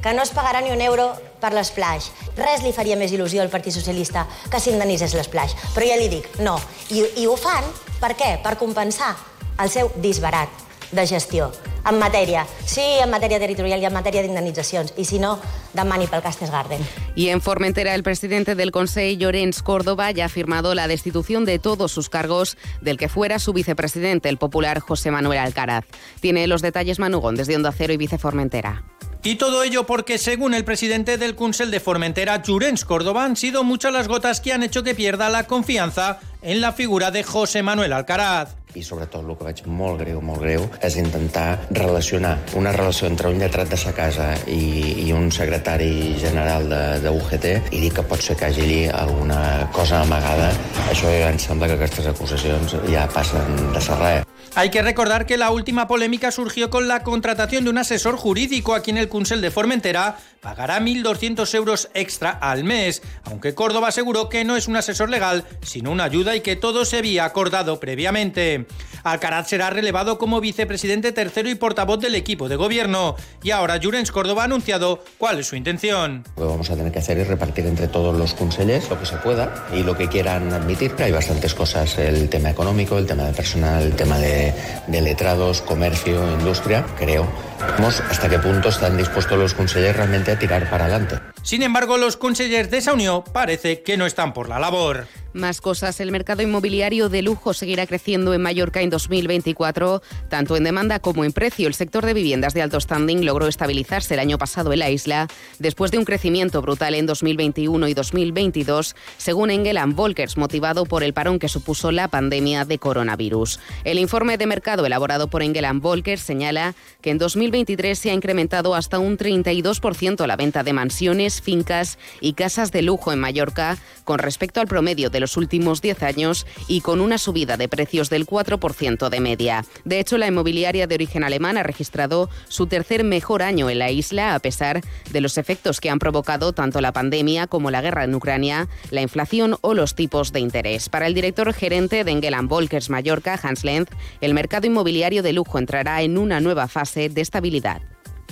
que 0.01 0.13
no 0.13 0.24
es 0.24 0.30
pagarà 0.31 0.62
ni 0.63 0.71
un 0.71 0.80
euro 0.80 1.10
per 1.42 1.51
l'esplaix. 1.51 2.10
Res 2.38 2.63
li 2.63 2.71
faria 2.75 2.95
més 2.95 3.12
il·lusió 3.12 3.44
al 3.44 3.51
Partit 3.51 3.75
Socialista 3.75 4.25
que 4.51 4.62
s'indemnitzés 4.63 5.16
l'esplaix. 5.18 5.57
Però 5.75 5.88
ja 5.88 6.00
li 6.00 6.07
dic, 6.12 6.30
no. 6.39 6.56
I, 6.95 7.04
I 7.19 7.27
ho 7.27 7.36
fan, 7.36 7.68
per 8.00 8.13
què? 8.16 8.38
Per 8.44 8.56
compensar 8.62 9.12
el 9.60 9.71
seu 9.71 9.92
disbarat 10.00 10.69
de 10.92 11.08
gestió 11.08 11.52
en 11.90 11.98
matèria, 12.00 12.46
sí, 12.66 12.84
en 13.02 13.10
matèria 13.10 13.40
territorial 13.40 13.81
i 13.81 13.88
en 13.88 13.94
matèria 13.94 14.22
d'indemnitzacions, 14.22 14.94
i 14.98 15.06
si 15.08 15.19
no, 15.19 15.38
demani 15.74 16.08
pel 16.08 16.22
Castes 16.22 16.52
Garden. 16.52 16.84
Y 17.16 17.30
en 17.30 17.42
Formentera, 17.42 17.96
el 17.96 18.04
presidente 18.04 18.56
del 18.56 18.72
Consejo, 18.72 19.18
Llorenç 19.18 19.62
Córdoba, 19.62 20.12
ya 20.12 20.26
ha 20.26 20.30
firmado 20.30 20.76
la 20.76 20.88
destitución 20.88 21.46
de 21.46 21.60
todos 21.60 21.92
sus 21.92 22.10
cargos 22.10 22.58
del 22.81 22.98
que 22.98 23.10
fuera 23.10 23.40
su 23.40 23.54
vicepresidente, 23.54 24.30
el 24.30 24.38
popular 24.38 24.80
José 24.80 25.12
Manuel 25.12 25.40
Alcaraz. 25.40 25.86
Tiene 26.19 26.48
los 26.48 26.62
detalles 26.62 27.00
Manugón 27.00 27.36
desde 27.36 27.56
Onda 27.56 27.72
Cero 27.72 27.94
y 27.94 27.98
Vice 27.98 28.18
Formentera. 28.18 28.84
Y 29.22 29.36
todo 29.36 29.64
ello 29.64 29.86
porque, 29.86 30.18
según 30.18 30.54
el 30.54 30.64
presidente 30.64 31.18
del 31.18 31.36
Consell 31.36 31.72
de 31.72 31.81
Formentera, 31.81 32.42
Llorenç 32.42 32.86
Córdoba, 32.86 33.26
han 33.26 33.36
sido 33.36 33.66
muchas 33.66 33.92
las 33.92 34.08
gotas 34.08 34.40
que 34.40 34.54
han 34.54 34.64
hecho 34.64 34.84
que 34.84 34.96
pierda 34.96 35.30
la 35.30 35.46
confianza 35.46 36.19
en 36.42 36.62
la 36.62 36.72
figura 36.72 37.12
de 37.12 37.24
José 37.24 37.62
Manuel 37.62 37.92
Alcaraz. 37.92 38.58
I 38.78 38.83
sobretot 38.85 39.26
el 39.26 39.33
que 39.38 39.47
veig 39.47 39.61
molt 39.66 39.97
greu, 40.04 40.19
molt 40.21 40.44
greu, 40.44 40.66
és 40.85 40.97
intentar 41.02 41.57
relacionar 41.73 42.35
una 42.59 42.73
relació 42.76 43.07
entre 43.09 43.31
un 43.33 43.40
lletrat 43.42 43.71
de 43.71 43.80
sa 43.81 43.95
casa 43.97 44.30
i, 44.45 45.07
i 45.07 45.14
un 45.16 45.31
secretari 45.33 46.14
general 46.21 46.69
de, 46.69 46.83
de 47.02 47.09
UGT 47.09 47.47
i 47.73 47.81
dir 47.81 47.92
que 47.95 48.06
pot 48.06 48.21
ser 48.21 48.38
que 48.38 48.45
hagi 48.49 48.61
allí 48.68 48.81
alguna 48.94 49.42
cosa 49.73 50.04
amagada. 50.04 50.52
Això 50.90 51.09
ja 51.09 51.31
em 51.33 51.40
sembla 51.42 51.71
que 51.71 51.80
aquestes 51.80 52.11
acusacions 52.14 52.78
ja 52.94 53.07
passen 53.14 53.71
de 53.73 53.81
ser 53.81 53.97
res. 54.04 54.28
Hay 54.56 54.69
que 54.69 54.81
recordar 54.81 55.26
que 55.26 55.38
la 55.38 55.52
última 55.52 55.88
polémica 55.88 56.31
surgió 56.31 56.69
con 56.69 56.88
la 56.88 57.04
contratación 57.04 57.64
de 57.64 57.69
un 57.69 57.78
asesor 57.78 58.18
jurídico 58.18 58.73
a 58.73 58.81
quien 58.81 58.97
el 58.97 59.09
Consell 59.09 59.42
de 59.42 59.52
Formentera 59.52 60.18
pagará 60.42 60.80
1.200 60.80 61.54
euros 61.56 61.90
extra 61.94 62.31
al 62.31 62.64
mes, 62.64 63.02
aunque 63.24 63.54
Córdoba 63.54 63.90
aseguró 63.90 64.30
que 64.30 64.46
no 64.46 64.56
es 64.56 64.68
un 64.68 64.76
asesor 64.76 65.10
legal, 65.10 65.46
sino 65.62 65.92
una 65.92 66.06
ayuda 66.06 66.36
y 66.36 66.42
que 66.42 66.56
todo 66.56 66.86
se 66.86 66.98
había 66.98 67.26
acordado 67.26 67.80
previamente. 67.80 68.66
Alcaraz 69.04 69.48
será 69.48 69.69
relevado 69.69 70.18
como 70.18 70.42
vicepresidente 70.42 71.12
tercero 71.12 71.50
y 71.50 71.56
portavoz 71.56 72.00
del 72.00 72.16
equipo 72.16 72.50
de 72.50 72.56
gobierno. 72.56 73.16
Y 73.44 73.52
ahora 73.52 73.80
Jurens 73.81 74.12
Córdoba 74.12 74.44
ha 74.44 74.46
anunciado 74.46 75.04
cuál 75.18 75.40
es 75.40 75.48
su 75.48 75.56
intención. 75.56 76.24
Lo 76.36 76.44
que 76.44 76.50
vamos 76.50 76.69
a 76.69 76.76
tener 76.76 76.92
que 76.92 77.00
hacer 77.00 77.18
es 77.19 77.28
repartir 77.28 77.66
entre 77.66 77.88
todos 77.88 78.18
los 78.18 78.34
consellers 78.34 78.90
lo 78.90 79.00
que 79.00 79.06
se 79.06 79.18
pueda 79.18 79.68
y 79.74 79.84
lo 79.84 79.96
que 79.96 80.08
quieran 80.08 80.52
admitir. 80.54 80.94
Hay 81.00 81.12
bastantes 81.12 81.54
cosas, 81.54 81.98
el 81.98 82.30
tema 82.30 82.50
económico, 82.50 82.98
el 82.98 83.06
tema 83.06 83.24
de 83.24 83.34
personal, 83.34 83.84
el 83.84 83.96
tema 83.96 84.18
de, 84.19 84.54
de 84.88 85.02
letrados, 85.02 85.62
comercio, 85.62 86.31
industria, 86.34 86.86
creo. 86.98 87.28
Vamos 87.59 88.01
hasta 88.01 88.30
qué 88.30 88.39
punto 88.39 88.69
están 88.69 88.97
dispuestos 88.97 89.37
los 89.37 89.54
consellers 89.54 89.95
realmente 89.95 90.31
a 90.31 90.39
tirar 90.39 90.69
para 90.69 90.85
adelante. 90.85 91.19
Sin 91.44 91.63
embargo, 91.63 91.97
los 91.97 92.18
consellers 92.18 92.71
de 92.71 92.78
esa 92.78 92.94
unión 92.94 93.23
parece 93.33 93.83
que 93.83 93.97
no 93.97 94.06
están 94.06 94.33
por 94.33 94.49
la 94.49 94.59
labor. 94.59 95.07
Más 95.33 95.62
cosas. 95.62 96.00
El 96.00 96.12
mercado 96.12 96.42
inmobiliario 96.42 97.07
de 97.07 97.21
lujo 97.21 97.54
seguirá 97.54 97.86
creciendo 97.86 98.33
en 98.33 98.42
Mallorca 98.42 98.81
en 98.81 98.90
2024, 98.90 100.02
tanto 100.28 100.57
en 100.57 100.64
demanda 100.64 101.00
como 101.00 101.24
en 101.24 101.31
precio. 101.31 101.68
El 101.68 101.76
sector 101.76 102.04
de 102.04 102.16
viviendas 102.16 102.56
de 102.56 102.64
alto 102.64 102.80
standing 102.80 103.24
logró 103.24 103.48
estabilizarse 103.48 104.16
el 104.16 104.21
año 104.21 104.40
pasado 104.40 104.74
en 104.74 104.80
la 104.80 104.90
isla, 104.90 105.28
después 105.59 105.92
de 105.92 106.00
un 106.00 106.06
crecimiento 106.06 106.64
brutal 106.64 106.95
en 106.95 107.06
2021 107.06 107.88
y 107.88 107.94
2022, 107.94 108.95
según 109.18 109.52
Engel 109.52 109.78
Volkers, 109.94 110.36
motivado 110.36 110.86
por 110.86 111.04
el 111.04 111.14
parón 111.14 111.38
que 111.38 111.48
supuso 111.48 111.92
la 111.92 112.07
pandemia 112.07 112.66
de 112.66 112.80
coronavirus. 112.80 113.59
El 113.83 114.00
informe 114.00 114.38
de 114.38 114.48
mercado 114.48 114.86
elaborado 114.88 115.28
por 115.28 115.44
Engel 115.44 115.68
Volkers 115.76 116.21
señala 116.21 116.74
que 117.02 117.12
en 117.12 117.19
2023 117.19 118.00
se 118.00 118.09
ha 118.09 118.14
incrementado 118.14 118.74
hasta 118.74 118.98
un 118.98 119.18
32% 119.18 120.26
la 120.26 120.36
venta 120.36 120.64
de 120.64 120.74
mansiones, 120.74 121.42
fincas 121.42 122.00
y 122.19 122.33
casas 122.33 122.71
de 122.71 122.81
lujo 122.81 123.12
en 123.12 123.19
Mallorca 123.19 123.78
con 124.04 124.18
respecto 124.18 124.59
al 124.59 124.68
promedio 124.68 125.12
de 125.12 125.19
los 125.19 125.38
últimos 125.38 125.81
10 125.81 126.04
años 126.04 126.47
y 126.68 126.81
con 126.81 127.02
una 127.02 127.18
subida 127.18 127.57
de 127.57 127.68
precios 127.68 128.09
del 128.09 128.26
4% 128.26 129.09
de 129.09 129.19
media. 129.19 129.66
De 129.85 129.99
hecho, 129.99 130.18
la 130.18 130.28
inmobiliaria 130.28 130.88
de 130.88 130.95
origen 130.95 131.23
alemán 131.23 131.57
ha 131.57 131.64
registrado 131.64 132.30
su 132.47 132.68
tercer 132.68 133.04
mejor 133.04 133.42
año 133.42 133.69
en 133.69 133.80
la 133.80 133.92
isla, 133.92 134.35
a 134.35 134.40
pesar 134.40 134.81
de 135.11 135.21
los 135.21 135.38
efectos 135.38 135.80
que 135.80 135.90
han 135.90 135.99
provocado 135.99 136.54
tanto 136.54 136.81
la 136.81 136.94
pandemia 136.94 137.47
como 137.47 137.71
la 137.71 137.81
guerra 137.81 138.04
en 138.04 138.16
Ucrania, 138.16 138.68
la 138.92 139.02
inflación 139.02 139.57
o 139.61 139.73
los 139.73 139.95
tipos 139.95 140.31
de 140.31 140.40
interés. 140.40 140.90
Para 140.90 141.07
el 141.07 141.14
director 141.14 141.54
gerente 141.54 142.04
de 142.04 142.11
Engeland 142.11 142.49
Volkers 142.49 142.90
Mallorca, 142.90 143.40
Hans 143.42 143.64
Lenz, 143.64 143.90
el 144.21 144.33
mercado 144.33 144.68
inmobiliario 144.68 145.23
de 145.23 145.33
lujo 145.33 145.59
entrará 145.59 146.02
en 146.02 146.18
una 146.18 146.40
nueva 146.40 146.68
fase 146.68 147.09
de 147.09 147.21
estabilidad 147.21 147.81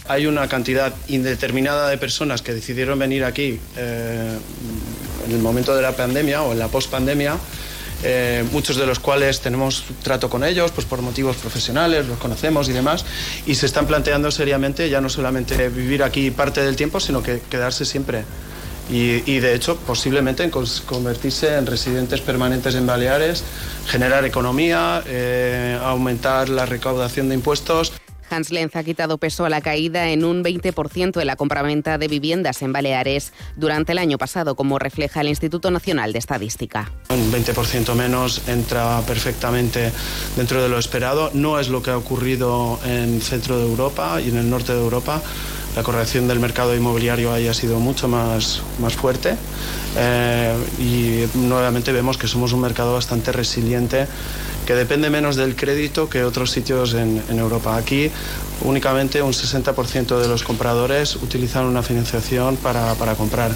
hay 0.08 0.25
una 0.25 0.48
cantidad 0.48 0.94
indeterminada 1.08 1.89
de 1.89 1.98
personas 1.98 2.41
que 2.41 2.53
decidieron 2.53 3.00
venir 3.00 3.24
aquí 3.24 3.60
eh, 3.75 4.38
en 5.25 5.31
el 5.31 5.39
momento 5.39 5.75
de 5.75 5.81
la 5.81 5.93
pandemia 5.93 6.43
o 6.43 6.51
en 6.51 6.59
la 6.59 6.67
post-pandemia, 6.67 7.38
eh, 8.03 8.45
muchos 8.51 8.75
de 8.75 8.86
los 8.86 9.00
cuales 9.00 9.41
tenemos 9.41 9.83
trato 10.03 10.29
con 10.29 10.43
ellos 10.43 10.71
pues 10.71 10.86
por 10.86 11.01
motivos 11.01 11.36
profesionales, 11.38 12.05
los 12.05 12.19
conocemos 12.19 12.69
y 12.69 12.74
demás, 12.74 13.05
y 13.45 13.55
se 13.55 13.65
están 13.65 13.88
planteando 13.88 14.29
seriamente 14.29 14.89
ya 14.89 15.01
no 15.01 15.09
solamente 15.09 15.69
vivir 15.69 16.03
aquí 16.03 16.29
parte 16.29 16.62
del 16.62 16.75
tiempo, 16.75 17.00
sino 17.00 17.24
que 17.24 17.41
quedarse 17.50 17.86
siempre. 17.86 18.24
Y, 18.89 19.39
de 19.39 19.53
hecho, 19.53 19.75
posiblemente 19.75 20.43
en 20.43 20.50
convertirse 20.50 21.57
en 21.57 21.65
residentes 21.65 22.21
permanentes 22.21 22.74
en 22.74 22.88
Baleares, 22.88 23.43
generar 23.86 24.24
economía, 24.24 25.03
eh, 25.05 25.77
aumentar 25.83 26.47
la 26.47 26.65
recaudación 26.65 27.27
de 27.27 27.36
impuestos. 27.36 27.91
Hans 28.29 28.51
Lenz 28.51 28.75
ha 28.75 28.84
quitado 28.84 29.17
peso 29.17 29.46
a 29.46 29.50
la 29.50 29.62
caída 29.62 30.10
en 30.10 30.24
un 30.24 30.43
20% 30.43 31.19
en 31.19 31.27
la 31.27 31.36
compraventa 31.36 31.98
de 31.98 32.07
viviendas 32.07 32.62
en 32.62 32.74
Baleares 32.74 33.34
durante 33.55 33.91
el 33.91 33.98
año 33.98 34.17
pasado, 34.17 34.55
como 34.55 34.79
refleja 34.79 35.22
el 35.22 35.27
Instituto 35.27 35.72
Nacional 35.72 36.13
de 36.13 36.19
Estadística. 36.19 36.91
Un 37.10 37.31
20% 37.31 37.96
menos 37.96 38.48
entra 38.48 39.01
perfectamente 39.07 39.91
dentro 40.36 40.62
de 40.62 40.69
lo 40.69 40.77
esperado. 40.77 41.31
No 41.34 41.60
es 41.60 41.69
lo 41.69 41.81
que 41.81 41.91
ha 41.91 41.98
ocurrido 41.98 42.79
en 42.86 43.15
el 43.15 43.22
centro 43.22 43.57
de 43.57 43.65
Europa 43.65 44.22
y 44.22 44.29
en 44.29 44.38
el 44.38 44.50
norte 44.50 44.74
de 44.74 44.79
Europa 44.79 45.22
la 45.77 45.84
corrección 45.84 46.27
del 46.27 46.39
mercado 46.39 46.75
inmobiliario 46.75 47.31
haya 47.31 47.53
sido 47.53 47.79
mucho 47.79 48.07
más, 48.07 48.63
más 48.81 48.96
fuerte 48.96 49.36
eh, 49.96 50.55
y 50.79 51.38
nuevamente 51.38 51.91
vemos 51.91 52.17
que 52.17 52.27
somos 52.27 52.51
un 52.51 52.62
mercado 52.62 52.96
bastante 52.96 53.31
resiliente 53.31 54.07
que 54.65 54.74
depende 54.74 55.12
menos 55.12 55.36
del 55.36 55.55
crédito 55.55 56.10
que 56.10 56.24
otros 56.24 56.50
sitios 56.50 56.96
en, 56.96 57.22
en 57.29 57.38
Europa. 57.38 57.77
Aquí 57.77 58.10
únicamente 58.62 59.22
un 59.22 59.34
60% 59.34 60.19
de 60.19 60.27
los 60.27 60.41
compradores 60.41 61.15
utilizan 61.17 61.65
una 61.65 61.84
financiación 61.84 62.57
para, 62.57 62.96
para 62.96 63.13
comprar. 63.13 63.51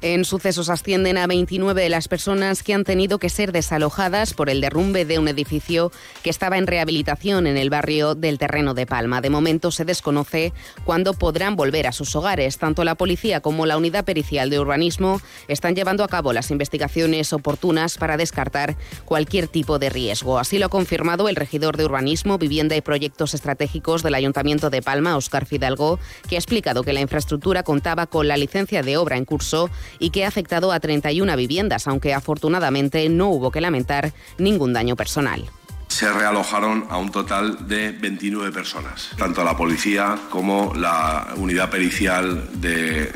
En 0.00 0.24
sucesos 0.24 0.68
ascienden 0.68 1.18
a 1.18 1.26
29 1.26 1.82
de 1.82 1.88
las 1.88 2.06
personas 2.06 2.62
que 2.62 2.72
han 2.72 2.84
tenido 2.84 3.18
que 3.18 3.28
ser 3.28 3.50
desalojadas 3.50 4.32
por 4.32 4.48
el 4.48 4.60
derrumbe 4.60 5.04
de 5.04 5.18
un 5.18 5.26
edificio 5.26 5.90
que 6.22 6.30
estaba 6.30 6.56
en 6.56 6.68
rehabilitación 6.68 7.48
en 7.48 7.56
el 7.56 7.68
barrio 7.68 8.14
del 8.14 8.38
Terreno 8.38 8.74
de 8.74 8.86
Palma. 8.86 9.20
De 9.20 9.28
momento 9.28 9.72
se 9.72 9.84
desconoce 9.84 10.52
cuándo 10.84 11.14
podrán 11.14 11.56
volver 11.56 11.88
a 11.88 11.92
sus 11.92 12.14
hogares. 12.14 12.58
Tanto 12.58 12.84
la 12.84 12.94
policía 12.94 13.40
como 13.40 13.66
la 13.66 13.76
unidad 13.76 14.04
pericial 14.04 14.50
de 14.50 14.60
urbanismo 14.60 15.20
están 15.48 15.74
llevando 15.74 16.04
a 16.04 16.08
cabo 16.08 16.32
las 16.32 16.52
investigaciones 16.52 17.32
oportunas 17.32 17.98
para 17.98 18.16
descartar 18.16 18.76
cualquier 19.04 19.48
tipo 19.48 19.80
de 19.80 19.90
riesgo. 19.90 20.38
Así 20.38 20.60
lo 20.60 20.66
ha 20.66 20.70
confirmado 20.70 21.28
el 21.28 21.34
regidor 21.34 21.76
de 21.76 21.86
urbanismo, 21.86 22.38
vivienda 22.38 22.76
y 22.76 22.82
proyectos 22.82 23.34
estratégicos 23.34 24.04
del 24.04 24.14
Ayuntamiento 24.14 24.70
de 24.70 24.80
Palma, 24.80 25.16
Oscar 25.16 25.44
Fidalgo, 25.44 25.98
que 26.28 26.36
ha 26.36 26.38
explicado 26.38 26.84
que 26.84 26.92
la 26.92 27.00
infraestructura 27.00 27.64
contaba 27.64 28.06
con 28.06 28.28
la 28.28 28.36
licencia 28.36 28.84
de 28.84 28.96
obra 28.96 29.16
en 29.16 29.24
curso 29.24 29.68
y 29.98 30.10
que 30.10 30.24
ha 30.24 30.28
afectado 30.28 30.72
a 30.72 30.80
31 30.80 31.36
viviendas, 31.36 31.86
aunque 31.86 32.14
afortunadamente 32.14 33.08
no 33.08 33.28
hubo 33.28 33.50
que 33.50 33.60
lamentar 33.60 34.12
ningún 34.38 34.72
daño 34.72 34.96
personal 34.96 35.44
se 35.88 36.12
realojaron 36.12 36.86
a 36.90 36.98
un 36.98 37.10
total 37.10 37.66
de 37.66 37.90
29 37.90 38.52
personas. 38.52 39.10
Tanto 39.16 39.42
la 39.42 39.56
policía 39.56 40.16
como 40.30 40.72
la 40.76 41.28
unidad 41.36 41.70
pericial 41.70 42.48
de, 42.60 43.12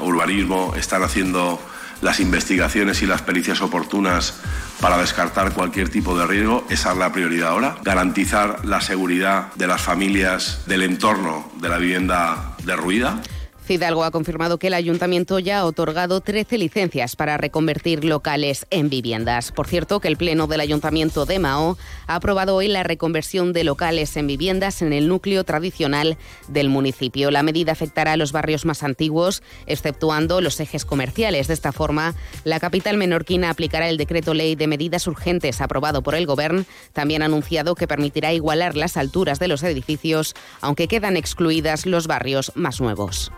urbanismo 0.00 0.74
están 0.76 1.02
haciendo 1.02 1.60
las 2.02 2.18
investigaciones 2.18 3.02
y 3.02 3.06
las 3.06 3.22
pericias 3.22 3.60
oportunas 3.60 4.40
para 4.80 4.98
descartar 4.98 5.52
cualquier 5.52 5.88
tipo 5.88 6.18
de 6.18 6.26
riesgo. 6.26 6.66
Esa 6.70 6.92
es 6.92 6.98
la 6.98 7.12
prioridad 7.12 7.50
ahora. 7.50 7.76
Garantizar 7.84 8.64
la 8.64 8.80
seguridad 8.80 9.52
de 9.54 9.66
las 9.66 9.80
familias 9.80 10.62
del 10.66 10.82
entorno 10.82 11.50
de 11.60 11.68
la 11.68 11.78
vivienda 11.78 12.56
derruida. 12.64 13.22
Fidalgo 13.66 14.04
ha 14.04 14.12
confirmado 14.12 14.58
que 14.58 14.68
el 14.68 14.74
ayuntamiento 14.74 15.40
ya 15.40 15.58
ha 15.58 15.64
otorgado 15.64 16.20
13 16.20 16.56
licencias 16.56 17.16
para 17.16 17.36
reconvertir 17.36 18.04
locales 18.04 18.64
en 18.70 18.88
viviendas. 18.88 19.50
Por 19.50 19.66
cierto, 19.66 19.98
que 19.98 20.06
el 20.06 20.16
Pleno 20.16 20.46
del 20.46 20.60
Ayuntamiento 20.60 21.26
de 21.26 21.40
Mao 21.40 21.76
ha 22.06 22.14
aprobado 22.14 22.54
hoy 22.54 22.68
la 22.68 22.84
reconversión 22.84 23.52
de 23.52 23.64
locales 23.64 24.16
en 24.16 24.28
viviendas 24.28 24.82
en 24.82 24.92
el 24.92 25.08
núcleo 25.08 25.42
tradicional 25.42 26.16
del 26.46 26.68
municipio. 26.68 27.32
La 27.32 27.42
medida 27.42 27.72
afectará 27.72 28.12
a 28.12 28.16
los 28.16 28.30
barrios 28.30 28.64
más 28.64 28.84
antiguos, 28.84 29.42
exceptuando 29.66 30.40
los 30.40 30.60
ejes 30.60 30.84
comerciales. 30.84 31.48
De 31.48 31.54
esta 31.54 31.72
forma, 31.72 32.14
la 32.44 32.60
capital 32.60 32.96
menorquina 32.96 33.50
aplicará 33.50 33.88
el 33.88 33.96
decreto 33.96 34.32
ley 34.32 34.54
de 34.54 34.68
medidas 34.68 35.08
urgentes 35.08 35.60
aprobado 35.60 36.04
por 36.04 36.14
el 36.14 36.26
Gobierno. 36.26 36.64
También 36.92 37.22
anunciado 37.22 37.74
que 37.74 37.88
permitirá 37.88 38.32
igualar 38.32 38.76
las 38.76 38.96
alturas 38.96 39.40
de 39.40 39.48
los 39.48 39.64
edificios, 39.64 40.34
aunque 40.60 40.86
quedan 40.86 41.16
excluidas 41.16 41.84
los 41.84 42.06
barrios 42.06 42.52
más 42.54 42.80
nuevos. 42.80 43.32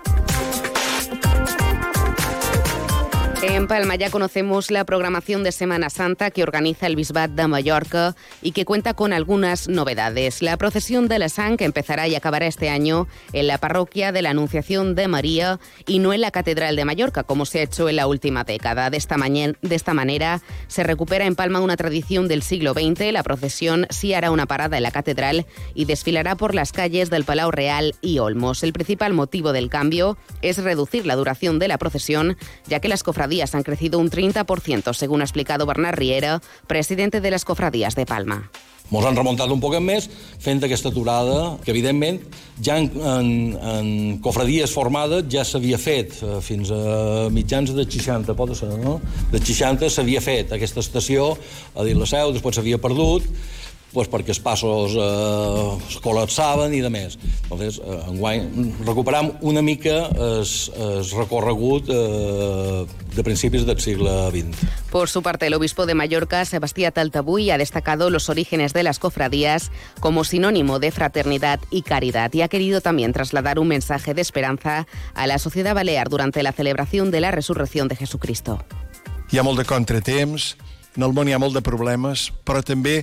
En 3.51 3.67
Palma 3.67 3.97
ya 3.97 4.11
conocemos 4.11 4.71
la 4.71 4.85
programación 4.85 5.43
de 5.43 5.53
Semana 5.53 5.89
Santa 5.89 6.31
que 6.31 6.43
organiza 6.43 6.87
el 6.87 6.97
Bisbat 6.97 7.31
de 7.31 7.49
Mallorca 7.49 8.15
y 8.43 8.53
que 8.53 8.67
cuenta 8.67 8.93
con 8.93 9.15
algunas 9.15 9.69
novedades. 9.69 10.43
La 10.43 10.59
procesión 10.59 11.09
de 11.09 11.19
la 11.19 11.31
Sang 11.31 11.57
empezará 11.59 12.07
y 12.07 12.15
acabará 12.15 12.47
este 12.47 12.69
año 12.69 13.09
en 13.33 13.47
la 13.47 13.57
parroquia 13.57 14.13
de 14.13 14.21
la 14.21 14.31
Anunciación 14.31 14.95
de 14.95 15.09
María 15.09 15.61
y 15.87 15.99
no 15.99 16.13
en 16.13 16.21
la 16.21 16.31
Catedral 16.31 16.77
de 16.77 16.85
Mallorca, 16.85 17.23
como 17.23 17.47
se 17.47 17.61
ha 17.61 17.63
hecho 17.63 17.89
en 17.89 17.97
la 17.97 18.07
última 18.07 18.45
década. 18.45 18.91
De 18.91 18.99
esta, 18.99 19.17
de 19.17 19.75
esta 19.75 19.95
manera 19.95 20.43
se 20.67 20.85
recupera 20.85 21.25
en 21.25 21.35
Palma 21.35 21.61
una 21.61 21.79
tradición 21.79 22.29
del 22.29 22.43
siglo 22.43 22.75
XX. 22.75 23.13
La 23.13 23.23
procesión 23.23 23.87
sí 23.89 24.13
hará 24.13 24.31
una 24.31 24.45
parada 24.45 24.77
en 24.77 24.83
la 24.83 24.91
Catedral 24.91 25.47
y 25.75 25.87
desfilará 25.87 26.37
por 26.37 26.55
las 26.55 26.73
calles 26.73 27.09
del 27.09 27.25
Palau 27.25 27.51
Real 27.51 27.95
y 28.03 28.19
Olmos. 28.19 28.63
El 28.63 28.75
principal 28.75 29.15
motivo 29.15 29.53
del 29.53 29.71
cambio 29.71 30.19
es 30.43 30.63
reducir 30.63 31.07
la 31.07 31.17
duración 31.17 31.59
de 31.59 31.69
la 31.69 31.79
procesión, 31.79 32.37
ya 32.67 32.81
que 32.81 32.89
las 32.89 33.03
cofradías 33.03 33.38
cofradías 33.39 33.55
han 33.55 33.63
crecido 33.63 33.99
un 34.01 34.11
30%, 34.11 34.95
según 34.95 35.21
ha 35.21 35.25
explicado 35.25 35.65
Bernard 35.65 35.97
Riera, 35.97 36.41
presidente 36.67 37.21
de 37.21 37.31
les 37.31 37.45
cofradías 37.45 37.95
de 37.95 38.05
Palma. 38.05 38.51
Ens 38.91 39.05
han 39.05 39.15
remuntat 39.15 39.51
un 39.53 39.61
poquet 39.61 39.83
més 39.85 40.09
fent 40.41 40.63
aquesta 40.65 40.89
aturada, 40.89 41.59
que 41.63 41.71
evidentment 41.71 42.19
ja 42.65 42.79
en, 42.81 42.89
en, 42.97 43.29
en 43.61 43.91
cofradies 44.25 44.73
formades 44.73 45.29
ja 45.31 45.45
s'havia 45.45 45.79
fet 45.79 46.17
eh, 46.25 46.39
fins 46.41 46.73
a 46.73 47.29
mitjans 47.31 47.75
de 47.77 47.85
60, 47.85 48.35
pot 48.35 48.57
ser, 48.57 48.73
no? 48.81 48.97
De 49.31 49.39
60 49.39 49.93
s'havia 49.93 50.25
fet 50.25 50.57
aquesta 50.57 50.81
estació 50.81 51.35
a 51.77 51.85
dir 51.85 51.95
la 52.01 52.09
seu, 52.09 52.33
després 52.33 52.59
s'havia 52.59 52.81
perdut, 52.81 53.29
pues 53.93 54.09
perquè 54.09 54.35
els 54.35 54.41
passos 54.43 54.97
eh, 54.97 55.93
es 55.93 56.01
col·lapsaven 56.05 56.75
i 56.75 56.81
de 56.85 56.91
més. 56.93 57.21
Entonces, 57.51 57.81
eh, 57.83 58.03
enguany 58.09 58.75
recuperam 58.85 59.33
una 59.41 59.63
mica 59.63 60.11
el, 60.13 60.45
el 60.77 61.11
recorregut 61.17 61.89
eh, 61.89 62.87
de 63.17 63.25
principis 63.25 63.65
del 63.65 63.81
segle 63.81 64.29
XX. 64.31 64.69
Por 64.91 65.09
su 65.09 65.23
parte, 65.23 65.47
el 65.47 65.55
obispo 65.55 65.87
de 65.87 65.95
Mallorca, 65.95 66.45
Sebastián 66.45 66.93
Taltabuy, 66.93 67.51
ha 67.51 67.57
destacado 67.57 68.11
los 68.11 68.29
orígenes 68.29 68.75
de 68.75 68.83
las 68.83 68.99
cofradías 68.99 69.71
como 70.01 70.25
sinónimo 70.25 70.79
de 70.79 70.91
fraternidad 70.91 71.59
y 71.71 71.83
caridad 71.83 72.31
y 72.35 72.43
ha 72.43 72.49
querido 72.49 72.83
también 72.83 73.15
trasladar 73.15 73.59
un 73.59 73.69
mensaje 73.69 74.13
de 74.13 74.21
esperanza 74.21 74.87
a 75.15 75.27
la 75.27 75.39
sociedad 75.39 75.75
balear 75.75 76.11
durante 76.11 76.43
la 76.43 76.53
celebración 76.53 77.11
de 77.11 77.21
la 77.21 77.31
resurrección 77.31 77.89
de 77.89 77.97
Jesucristo. 77.97 78.63
Hi 79.31 79.39
ha 79.39 79.43
molt 79.45 79.61
de 79.61 79.65
contratemps, 79.69 80.55
en 80.97 81.05
el 81.05 81.13
món 81.13 81.29
hi 81.29 81.35
ha 81.37 81.41
molt 81.41 81.57
de 81.57 81.61
problemes, 81.65 82.29
però 82.45 82.63
també 82.65 83.03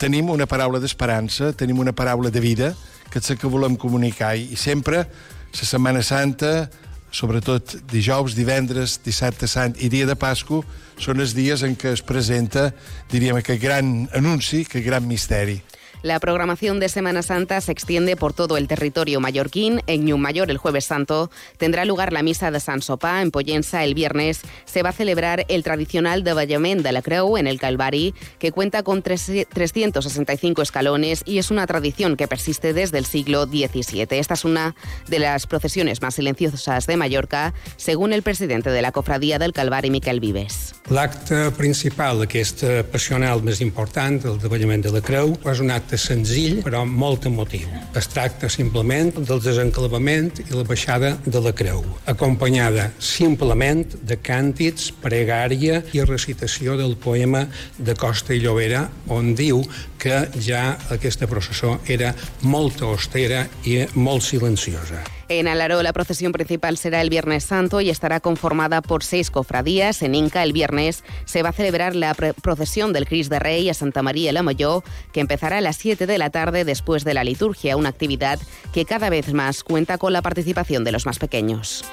tenim 0.00 0.28
una 0.32 0.44
paraula 0.48 0.80
d'esperança, 0.80 1.52
tenim 1.56 1.80
una 1.80 1.94
paraula 1.96 2.28
de 2.32 2.40
vida, 2.44 2.74
que 3.12 3.20
és 3.20 3.28
la 3.28 3.36
que 3.36 3.50
volem 3.52 3.76
comunicar. 3.76 4.32
I 4.40 4.56
sempre, 4.56 5.04
la 5.52 5.68
Setmana 5.68 6.00
Santa, 6.02 6.70
sobretot 7.12 7.76
dijous, 7.92 8.34
divendres, 8.34 8.96
dissabte 9.04 9.46
sant 9.46 9.76
i 9.84 9.90
dia 9.92 10.08
de 10.08 10.16
Pasco, 10.16 10.62
són 10.96 11.20
els 11.20 11.36
dies 11.36 11.62
en 11.66 11.76
què 11.76 11.92
es 11.92 12.02
presenta, 12.02 12.70
diríem, 13.12 13.36
aquest 13.36 13.60
gran 13.60 13.92
anunci, 14.16 14.64
aquest 14.64 14.86
gran 14.86 15.04
misteri. 15.06 15.60
La 16.02 16.18
programación 16.18 16.80
de 16.80 16.88
Semana 16.88 17.22
Santa 17.22 17.60
se 17.60 17.70
extiende 17.70 18.16
por 18.16 18.32
todo 18.32 18.56
el 18.56 18.66
territorio 18.66 19.20
mallorquín. 19.20 19.82
En 19.86 20.04
Ñumayor, 20.04 20.50
el 20.50 20.58
Jueves 20.58 20.84
Santo, 20.84 21.30
tendrá 21.58 21.84
lugar 21.84 22.12
la 22.12 22.24
misa 22.24 22.50
de 22.50 22.58
San 22.58 22.82
Sopá. 22.82 23.22
En 23.22 23.30
Pollensa, 23.30 23.84
el 23.84 23.94
viernes, 23.94 24.40
se 24.64 24.82
va 24.82 24.88
a 24.88 24.92
celebrar 24.92 25.46
el 25.48 25.62
tradicional 25.62 26.24
Davallament 26.24 26.82
de 26.82 26.90
la 26.90 27.02
Creu 27.02 27.36
en 27.36 27.46
el 27.46 27.60
Calvari, 27.60 28.14
que 28.40 28.50
cuenta 28.50 28.82
con 28.82 29.02
365 29.02 30.60
escalones 30.60 31.22
y 31.24 31.38
es 31.38 31.52
una 31.52 31.68
tradición 31.68 32.16
que 32.16 32.26
persiste 32.26 32.72
desde 32.72 32.98
el 32.98 33.06
siglo 33.06 33.44
XVII. 33.44 34.08
Esta 34.10 34.34
es 34.34 34.44
una 34.44 34.74
de 35.06 35.20
las 35.20 35.46
procesiones 35.46 36.02
más 36.02 36.16
silenciosas 36.16 36.88
de 36.88 36.96
Mallorca, 36.96 37.54
según 37.76 38.12
el 38.12 38.22
presidente 38.22 38.70
de 38.70 38.82
la 38.82 38.90
Cofradía 38.90 39.38
del 39.38 39.52
Calvari, 39.52 39.90
Miquel 39.90 40.18
Vives. 40.18 40.74
L'acte 40.90 41.52
principal 41.54 42.18
d'aquesta 42.18 42.82
passional 42.90 43.40
més 43.46 43.62
important, 43.62 44.18
el 44.26 44.40
davallament 44.42 44.82
de 44.82 44.90
la 44.90 45.00
Creu, 45.00 45.36
és 45.46 45.60
un 45.62 45.70
acte 45.70 45.91
senzill 46.00 46.60
però 46.64 46.82
molt 46.88 47.26
emotiu. 47.28 47.68
Es 47.98 48.08
tracta 48.12 48.50
simplement 48.52 49.12
del 49.18 49.42
desenclavament 49.44 50.42
i 50.44 50.48
la 50.54 50.66
baixada 50.68 51.14
de 51.24 51.42
la 51.44 51.54
creu, 51.56 51.82
acompanyada 52.10 52.90
simplement 52.98 53.84
de 54.02 54.18
càntics, 54.18 54.90
pregària 55.02 55.82
i 55.92 56.04
recitació 56.04 56.76
del 56.80 56.96
poema 56.96 57.46
de 57.78 57.96
Costa 57.98 58.34
i 58.34 58.42
Llobera, 58.42 58.86
on 59.12 59.34
diu 59.38 59.62
que 60.02 60.24
ja 60.42 60.76
aquesta 60.94 61.28
processó 61.30 61.78
era 61.86 62.14
molt 62.42 62.82
austera 62.82 63.46
i 63.64 63.82
molt 63.94 64.26
silenciosa. 64.26 65.02
En 65.28 65.48
Alaró 65.48 65.82
la 65.82 65.92
procesión 65.92 66.32
principal 66.32 66.76
será 66.76 67.00
el 67.00 67.10
Viernes 67.10 67.44
Santo 67.44 67.80
y 67.80 67.90
estará 67.90 68.20
conformada 68.20 68.82
por 68.82 69.04
seis 69.04 69.30
cofradías. 69.30 70.02
En 70.02 70.14
Inca 70.14 70.42
el 70.42 70.52
viernes 70.52 71.04
se 71.24 71.42
va 71.42 71.50
a 71.50 71.52
celebrar 71.52 71.94
la 71.94 72.14
procesión 72.14 72.92
del 72.92 73.06
Cris 73.06 73.28
de 73.28 73.38
Rey 73.38 73.68
a 73.68 73.74
Santa 73.74 74.02
María 74.02 74.32
la 74.32 74.42
Molló, 74.42 74.82
que 75.12 75.20
empezará 75.20 75.58
a 75.58 75.60
las 75.60 75.76
7 75.76 76.06
de 76.06 76.18
la 76.18 76.30
tarde 76.30 76.64
después 76.64 77.04
de 77.04 77.14
la 77.14 77.24
liturgia, 77.24 77.76
una 77.76 77.88
actividad 77.88 78.40
que 78.72 78.84
cada 78.84 79.10
vez 79.10 79.32
más 79.32 79.62
cuenta 79.64 79.98
con 79.98 80.12
la 80.12 80.22
participación 80.22 80.84
de 80.84 80.92
los 80.92 81.06
más 81.06 81.18
pequeños. 81.18 81.84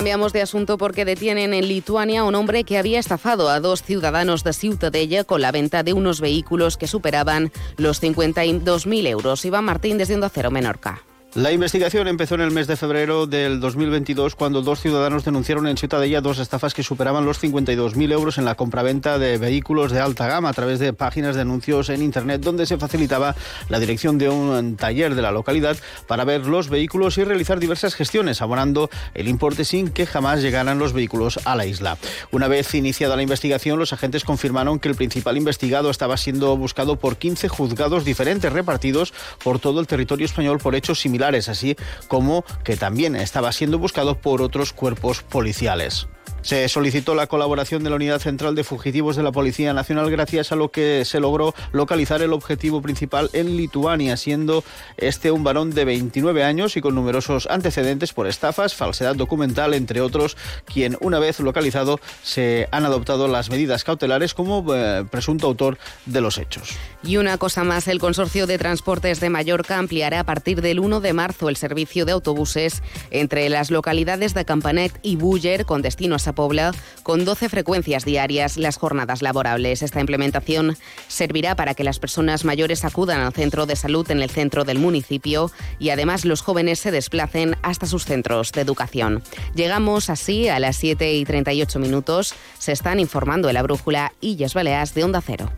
Cambiamos 0.00 0.32
de 0.32 0.40
asunto 0.40 0.78
porque 0.78 1.04
detienen 1.04 1.52
en 1.52 1.68
Lituania 1.68 2.20
a 2.20 2.24
un 2.24 2.34
hombre 2.34 2.64
que 2.64 2.78
había 2.78 2.98
estafado 2.98 3.50
a 3.50 3.60
dos 3.60 3.82
ciudadanos 3.82 4.44
de 4.44 4.54
Ciutadella 4.54 5.24
con 5.24 5.42
la 5.42 5.52
venta 5.52 5.82
de 5.82 5.92
unos 5.92 6.22
vehículos 6.22 6.78
que 6.78 6.86
superaban 6.86 7.52
los 7.76 8.02
52.000 8.02 9.06
euros. 9.08 9.44
Iván 9.44 9.66
Martín 9.66 9.98
desde 9.98 10.14
Onda 10.14 10.30
Cero 10.30 10.50
Menorca. 10.50 11.02
La 11.34 11.52
investigación 11.52 12.08
empezó 12.08 12.34
en 12.34 12.40
el 12.40 12.50
mes 12.50 12.66
de 12.66 12.76
febrero 12.76 13.28
del 13.28 13.60
2022 13.60 14.34
cuando 14.34 14.62
dos 14.62 14.80
ciudadanos 14.80 15.24
denunciaron 15.24 15.68
en 15.68 15.76
Ciutadella 15.76 16.20
dos 16.20 16.40
estafas 16.40 16.74
que 16.74 16.82
superaban 16.82 17.24
los 17.24 17.40
52.000 17.40 18.12
euros 18.12 18.38
en 18.38 18.44
la 18.44 18.56
compraventa 18.56 19.16
de 19.16 19.38
vehículos 19.38 19.92
de 19.92 20.00
alta 20.00 20.26
gama 20.26 20.48
a 20.48 20.52
través 20.52 20.80
de 20.80 20.92
páginas 20.92 21.36
de 21.36 21.42
anuncios 21.42 21.88
en 21.88 22.02
Internet 22.02 22.40
donde 22.40 22.66
se 22.66 22.78
facilitaba 22.78 23.36
la 23.68 23.78
dirección 23.78 24.18
de 24.18 24.28
un 24.28 24.74
taller 24.74 25.14
de 25.14 25.22
la 25.22 25.30
localidad 25.30 25.76
para 26.08 26.24
ver 26.24 26.46
los 26.46 26.68
vehículos 26.68 27.16
y 27.16 27.22
realizar 27.22 27.60
diversas 27.60 27.94
gestiones, 27.94 28.42
abonando 28.42 28.90
el 29.14 29.28
importe 29.28 29.64
sin 29.64 29.90
que 29.90 30.06
jamás 30.06 30.42
llegaran 30.42 30.80
los 30.80 30.92
vehículos 30.92 31.38
a 31.44 31.54
la 31.54 31.64
isla. 31.64 31.96
Una 32.32 32.48
vez 32.48 32.74
iniciada 32.74 33.14
la 33.14 33.22
investigación, 33.22 33.78
los 33.78 33.92
agentes 33.92 34.24
confirmaron 34.24 34.80
que 34.80 34.88
el 34.88 34.96
principal 34.96 35.36
investigado 35.36 35.90
estaba 35.90 36.16
siendo 36.16 36.56
buscado 36.56 36.96
por 36.96 37.18
15 37.18 37.46
juzgados 37.46 38.04
diferentes 38.04 38.52
repartidos 38.52 39.14
por 39.44 39.60
todo 39.60 39.78
el 39.78 39.86
territorio 39.86 40.26
español 40.26 40.58
por 40.58 40.74
hechos 40.74 40.98
similares 41.00 41.19
así 41.48 41.76
como 42.08 42.44
que 42.64 42.76
también 42.76 43.16
estaba 43.16 43.52
siendo 43.52 43.78
buscado 43.78 44.16
por 44.18 44.42
otros 44.42 44.72
cuerpos 44.72 45.22
policiales. 45.22 46.08
Se 46.42 46.68
solicitó 46.68 47.14
la 47.14 47.26
colaboración 47.26 47.84
de 47.84 47.90
la 47.90 47.96
Unidad 47.96 48.18
Central 48.18 48.54
de 48.54 48.64
Fugitivos 48.64 49.14
de 49.14 49.22
la 49.22 49.30
Policía 49.30 49.74
Nacional 49.74 50.10
gracias 50.10 50.52
a 50.52 50.56
lo 50.56 50.70
que 50.70 51.04
se 51.04 51.20
logró 51.20 51.54
localizar 51.72 52.22
el 52.22 52.32
objetivo 52.32 52.80
principal 52.80 53.28
en 53.34 53.56
Lituania, 53.58 54.16
siendo 54.16 54.64
este 54.96 55.30
un 55.30 55.44
varón 55.44 55.70
de 55.70 55.84
29 55.84 56.42
años 56.42 56.76
y 56.76 56.80
con 56.80 56.94
numerosos 56.94 57.46
antecedentes 57.50 58.14
por 58.14 58.26
estafas, 58.26 58.74
falsedad 58.74 59.16
documental, 59.16 59.74
entre 59.74 60.00
otros, 60.00 60.36
quien 60.64 60.96
una 61.00 61.18
vez 61.18 61.40
localizado 61.40 62.00
se 62.22 62.68
han 62.72 62.86
adoptado 62.86 63.28
las 63.28 63.50
medidas 63.50 63.84
cautelares 63.84 64.32
como 64.32 64.64
eh, 64.74 65.04
presunto 65.10 65.46
autor 65.46 65.76
de 66.06 66.22
los 66.22 66.38
hechos. 66.38 66.70
Y 67.02 67.18
una 67.18 67.36
cosa 67.36 67.64
más, 67.64 67.86
el 67.86 67.98
Consorcio 67.98 68.46
de 68.46 68.58
Transportes 68.58 69.20
de 69.20 69.28
Mallorca 69.30 69.78
ampliará 69.78 70.20
a 70.20 70.24
partir 70.24 70.62
del 70.62 70.80
1 70.80 71.00
de 71.00 71.12
marzo 71.12 71.48
el 71.50 71.56
servicio 71.56 72.06
de 72.06 72.12
autobuses 72.12 72.82
entre 73.10 73.48
las 73.50 73.70
localidades 73.70 74.32
de 74.32 74.44
Campanet 74.46 74.98
y 75.02 75.16
Buller 75.16 75.66
con 75.66 75.82
destino 75.82 76.09
a 76.10 76.32
Pobla 76.32 76.72
con 77.02 77.24
12 77.24 77.48
frecuencias 77.48 78.04
diarias 78.04 78.56
las 78.56 78.76
jornadas 78.76 79.22
laborables. 79.22 79.82
Esta 79.82 80.00
implementación 80.00 80.76
servirá 81.08 81.54
para 81.54 81.74
que 81.74 81.84
las 81.84 81.98
personas 81.98 82.44
mayores 82.44 82.84
acudan 82.84 83.20
al 83.20 83.32
centro 83.32 83.66
de 83.66 83.76
salud 83.76 84.10
en 84.10 84.20
el 84.20 84.30
centro 84.30 84.64
del 84.64 84.78
municipio 84.78 85.50
y 85.78 85.90
además 85.90 86.24
los 86.24 86.42
jóvenes 86.42 86.80
se 86.80 86.90
desplacen 86.90 87.56
hasta 87.62 87.86
sus 87.86 88.04
centros 88.04 88.52
de 88.52 88.60
educación. 88.60 89.22
Llegamos 89.54 90.10
así 90.10 90.48
a 90.48 90.58
las 90.58 90.76
7 90.76 91.14
y 91.14 91.24
38 91.24 91.78
minutos. 91.78 92.34
Se 92.58 92.72
están 92.72 92.98
informando 92.98 93.48
en 93.48 93.54
la 93.54 93.62
brújula 93.62 94.12
Illes 94.20 94.54
Baleas 94.54 94.94
de 94.94 95.04
Onda 95.04 95.22
Cero. 95.24 95.50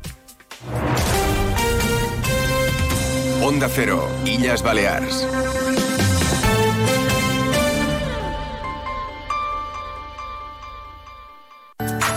Onda 3.43 3.69
Cero, 3.69 4.09
Illas 4.25 4.63
Balears. 4.63 5.27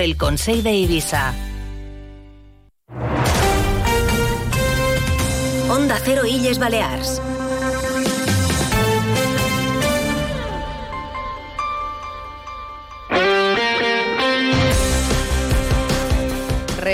el 0.00 0.16
Consejo 0.16 0.62
de 0.62 0.72
Ibiza. 0.72 1.34
Onda 5.68 5.98
Cero 6.04 6.26
Illes 6.26 6.58
Balears. 6.58 7.20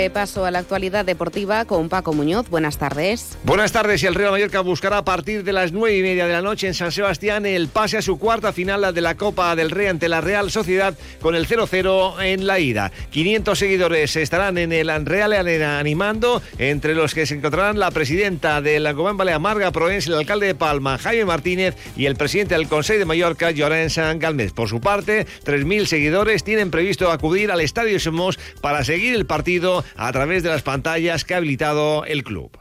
Repaso 0.01 0.45
a 0.45 0.49
la 0.49 0.57
actualidad 0.57 1.05
deportiva 1.05 1.65
con 1.65 1.87
Paco 1.87 2.11
Muñoz. 2.11 2.49
Buenas 2.49 2.79
tardes. 2.79 3.37
Buenas 3.43 3.71
tardes. 3.71 4.03
El 4.03 4.15
Real 4.15 4.31
Mallorca 4.31 4.61
buscará 4.61 4.97
a 4.97 5.05
partir 5.05 5.43
de 5.43 5.53
las 5.53 5.73
nueve 5.73 5.95
y 5.95 6.01
media 6.01 6.25
de 6.25 6.33
la 6.33 6.41
noche 6.41 6.65
en 6.65 6.73
San 6.73 6.91
Sebastián 6.91 7.45
el 7.45 7.67
pase 7.67 7.99
a 7.99 8.01
su 8.01 8.17
cuarta 8.17 8.51
final 8.51 8.95
de 8.95 9.01
la 9.01 9.15
Copa 9.15 9.55
del 9.55 9.69
Rey 9.69 9.85
ante 9.85 10.09
la 10.09 10.19
Real 10.19 10.49
Sociedad 10.49 10.97
con 11.21 11.35
el 11.35 11.47
0-0 11.47 12.19
en 12.23 12.47
la 12.47 12.57
ida. 12.57 12.91
500 13.11 13.59
seguidores 13.59 14.15
estarán 14.15 14.57
en 14.57 14.71
el 14.71 15.05
Real 15.05 15.33
Arena 15.33 15.77
animando, 15.77 16.41
entre 16.57 16.95
los 16.95 17.13
que 17.13 17.27
se 17.27 17.35
encontrarán 17.35 17.77
la 17.77 17.91
presidenta 17.91 18.59
de 18.59 18.79
la 18.79 18.93
Gobán 18.93 19.17
Balea 19.17 19.37
Marga 19.37 19.71
Proens, 19.71 20.07
el 20.07 20.15
alcalde 20.15 20.47
de 20.47 20.55
Palma, 20.55 20.97
Jaime 20.97 21.25
Martínez, 21.25 21.75
y 21.95 22.07
el 22.07 22.15
presidente 22.15 22.55
del 22.55 22.67
Consejo 22.67 22.97
de 22.97 23.05
Mallorca, 23.05 23.51
Llorenç 23.51 23.99
Galmés. 24.17 24.51
Por 24.51 24.67
su 24.67 24.81
parte, 24.81 25.27
3.000 25.45 25.85
seguidores 25.85 26.43
tienen 26.43 26.71
previsto 26.71 27.11
acudir 27.11 27.51
al 27.51 27.61
Estadio 27.61 27.99
Somos 27.99 28.39
para 28.61 28.83
seguir 28.83 29.13
el 29.13 29.27
partido 29.27 29.85
a 29.95 30.11
través 30.11 30.43
de 30.43 30.49
las 30.49 30.61
pantallas 30.61 31.23
que 31.25 31.33
ha 31.33 31.37
habilitado 31.37 32.05
el 32.05 32.23
club. 32.23 32.57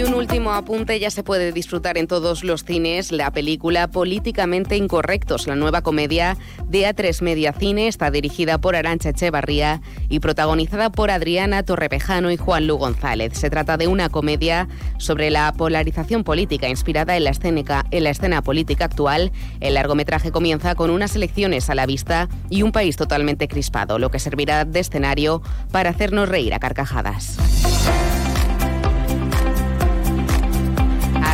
Y 0.00 0.02
un 0.02 0.14
último 0.14 0.52
apunte, 0.52 0.98
ya 0.98 1.10
se 1.10 1.22
puede 1.22 1.52
disfrutar 1.52 1.98
en 1.98 2.06
todos 2.06 2.42
los 2.42 2.64
cines 2.64 3.12
la 3.12 3.30
película 3.32 3.86
Políticamente 3.88 4.78
Incorrectos, 4.78 5.46
la 5.46 5.56
nueva 5.56 5.82
comedia 5.82 6.38
de 6.64 6.88
A3 6.88 7.20
Media 7.20 7.52
Cine, 7.52 7.86
está 7.86 8.10
dirigida 8.10 8.56
por 8.56 8.76
Arancha 8.76 9.10
Echevarría 9.10 9.82
y 10.08 10.20
protagonizada 10.20 10.90
por 10.90 11.10
Adriana 11.10 11.64
Torrevejano 11.64 12.30
y 12.30 12.38
Juan 12.38 12.66
Lu 12.66 12.78
González. 12.78 13.36
Se 13.36 13.50
trata 13.50 13.76
de 13.76 13.88
una 13.88 14.08
comedia 14.08 14.68
sobre 14.96 15.28
la 15.28 15.52
polarización 15.52 16.24
política 16.24 16.66
inspirada 16.66 17.14
en 17.18 17.24
la, 17.24 17.30
escénica, 17.30 17.84
en 17.90 18.04
la 18.04 18.10
escena 18.10 18.40
política 18.40 18.86
actual. 18.86 19.32
El 19.60 19.74
largometraje 19.74 20.32
comienza 20.32 20.76
con 20.76 20.88
unas 20.88 21.14
elecciones 21.14 21.68
a 21.68 21.74
la 21.74 21.84
vista 21.84 22.30
y 22.48 22.62
un 22.62 22.72
país 22.72 22.96
totalmente 22.96 23.48
crispado, 23.48 23.98
lo 23.98 24.10
que 24.10 24.18
servirá 24.18 24.64
de 24.64 24.80
escenario 24.80 25.42
para 25.70 25.90
hacernos 25.90 26.26
reír 26.26 26.54
a 26.54 26.58
carcajadas. 26.58 27.36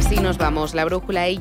Así 0.07 0.21
nos 0.21 0.39
vamos. 0.39 0.73
La 0.73 0.85
brújula 0.85 1.29
y 1.29 1.35